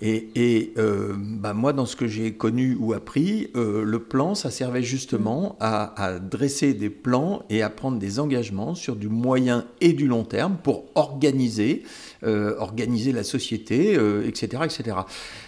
Et, 0.02 0.72
euh, 0.78 1.14
bah 1.16 1.52
moi, 1.52 1.72
dans 1.74 1.84
ce 1.84 1.94
que 1.94 2.06
j'ai 2.06 2.32
connu 2.32 2.74
ou 2.78 2.94
appris, 2.94 3.50
euh, 3.54 3.84
le 3.84 3.98
plan, 3.98 4.34
ça 4.34 4.50
servait 4.50 4.82
justement 4.82 5.56
à, 5.60 6.18
dresser 6.18 6.72
des 6.72 6.88
plans 6.88 7.42
et 7.50 7.62
à 7.62 7.68
prendre 7.68 7.98
des 7.98 8.18
engagements 8.18 8.74
sur 8.74 8.96
du 8.96 9.08
moyen 9.08 9.66
et 9.80 9.92
du 9.92 10.06
long 10.06 10.24
terme 10.24 10.56
pour 10.62 10.86
organiser, 10.94 11.82
organiser 12.22 13.12
la 13.12 13.24
société, 13.24 13.94
etc., 14.24 14.62
etc. 14.64 14.96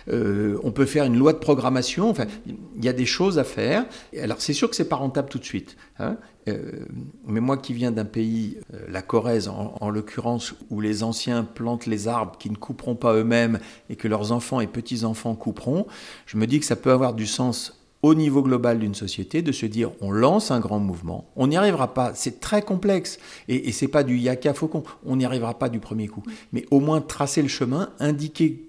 on 0.08 0.72
peut 0.72 0.86
faire 0.86 1.04
une 1.04 1.18
loi 1.18 1.32
de 1.32 1.38
programmation. 1.38 2.08
Enfin, 2.08 2.26
il 2.46 2.84
y 2.84 2.88
a 2.88 2.92
des 2.92 3.06
choses 3.06 3.38
à 3.38 3.44
faire. 3.44 3.84
Alors, 4.20 4.40
c'est 4.40 4.52
sûr 4.52 4.70
que 4.70 4.76
c'est 4.76 4.88
pas 4.88 4.96
rentable 4.96 5.28
tout 5.28 5.38
de 5.38 5.44
suite. 5.44 5.76
Hein 5.98 6.16
euh, 6.48 6.86
mais 7.24 7.40
moi 7.40 7.56
qui 7.56 7.72
viens 7.72 7.92
d'un 7.92 8.04
pays, 8.04 8.58
euh, 8.74 8.78
la 8.88 9.02
Corrèze 9.02 9.48
en, 9.48 9.90
l'occurrence, 9.90 10.54
où 10.70 10.80
les 10.80 11.02
anciens 11.02 11.44
plantent 11.44 11.86
les 11.86 12.08
arbres 12.08 12.36
qui 12.38 12.50
ne 12.50 12.56
couperont 12.56 12.96
pas 12.96 13.14
eux-mêmes 13.14 13.60
et 13.90 13.96
que 13.96 14.08
leurs 14.08 14.32
enfants 14.32 14.60
et 14.60 14.66
petits-enfants 14.66 15.34
couperont, 15.34 15.86
je 16.26 16.36
me 16.36 16.46
dis 16.46 16.58
que 16.58 16.66
ça 16.66 16.76
peut 16.76 16.90
avoir 16.90 17.14
du 17.14 17.26
sens 17.26 17.81
au 18.02 18.14
niveau 18.14 18.42
global 18.42 18.78
d'une 18.78 18.94
société 18.94 19.42
de 19.42 19.52
se 19.52 19.66
dire 19.66 19.92
on 20.00 20.10
lance 20.10 20.50
un 20.50 20.60
grand 20.60 20.80
mouvement, 20.80 21.30
on 21.36 21.46
n'y 21.46 21.56
arrivera 21.56 21.94
pas, 21.94 22.12
c'est 22.14 22.40
très 22.40 22.62
complexe 22.62 23.18
et, 23.48 23.68
et 23.68 23.72
c'est 23.72 23.88
pas 23.88 24.02
du 24.02 24.16
yaka 24.16 24.54
faucon, 24.54 24.82
on 25.06 25.16
n'y 25.16 25.24
arrivera 25.24 25.58
pas 25.58 25.68
du 25.68 25.78
premier 25.78 26.08
coup, 26.08 26.22
mais 26.52 26.66
au 26.70 26.80
moins 26.80 27.00
tracer 27.00 27.42
le 27.42 27.48
chemin, 27.48 27.90
indiquer 28.00 28.68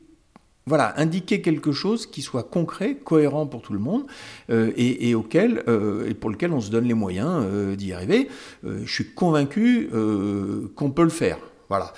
voilà, 0.65 0.93
indiquer 0.97 1.41
quelque 1.41 1.71
chose 1.71 2.05
qui 2.05 2.21
soit 2.21 2.43
concret, 2.43 2.95
cohérent 2.95 3.45
pour 3.45 3.61
tout 3.61 3.73
le 3.73 3.79
monde 3.79 4.05
euh, 4.49 4.71
et, 4.77 5.13
auquel, 5.13 5.61
euh, 5.67 6.07
et 6.09 6.13
pour 6.13 6.29
lequel 6.29 6.53
on 6.53 6.61
se 6.61 6.71
donne 6.71 6.85
les 6.85 6.93
moyens 6.93 7.43
euh, 7.43 7.75
d'y 7.75 7.91
arriver. 7.91 8.29
je 8.63 8.91
suis 8.91 9.13
convaincu 9.13 9.89
qu'on 10.75 10.91
peut 10.91 11.03
le 11.03 11.09
faire. 11.09 11.37
Voilà. 11.69 11.93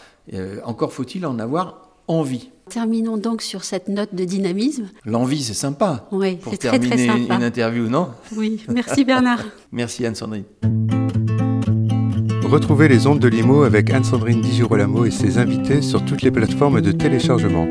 encore 0.63 0.93
faut-il 0.93 1.25
en 1.25 1.37
avoir 1.37 1.84
envie. 2.07 2.49
Terminons 2.69 3.17
donc 3.17 3.41
sur 3.41 3.63
cette 3.63 3.89
note 3.89 4.15
de 4.15 4.25
dynamisme. 4.25 4.89
L'envie, 5.05 5.43
c'est 5.43 5.53
sympa. 5.53 6.07
Oui, 6.11 6.37
pour 6.37 6.57
terminer 6.57 6.95
très, 6.95 7.07
très 7.07 7.17
une 7.19 7.43
interview, 7.43 7.87
non? 7.87 8.09
Oui, 8.35 8.63
merci 8.69 9.05
Bernard. 9.05 9.43
merci 9.71 10.05
Anne-Sandrine. 10.05 10.45
Retrouvez 12.43 12.87
les 12.87 13.05
ondes 13.05 13.19
de 13.19 13.27
Limo 13.27 13.63
avec 13.63 13.91
Anne-Sandrine 13.91 14.41
Di 14.41 14.53
Girolamo 14.55 15.05
et 15.05 15.11
ses 15.11 15.37
invités 15.37 15.81
sur 15.81 16.03
toutes 16.05 16.21
les 16.21 16.31
plateformes 16.31 16.81
de 16.81 16.91
téléchargement. 16.91 17.67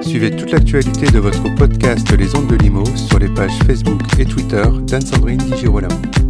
Suivez 0.00 0.30
toute 0.30 0.52
l'actualité 0.52 1.06
de 1.06 1.18
votre 1.18 1.42
podcast 1.54 2.10
Les 2.16 2.34
Ondes 2.36 2.48
de 2.48 2.56
Limo 2.56 2.84
sur 2.94 3.18
les 3.18 3.28
pages 3.28 3.58
Facebook 3.66 4.02
et 4.18 4.24
Twitter 4.24 4.62
d'Anne-Sandrine 4.86 5.38
Di 5.38 5.56
Girolamo. 5.56 6.25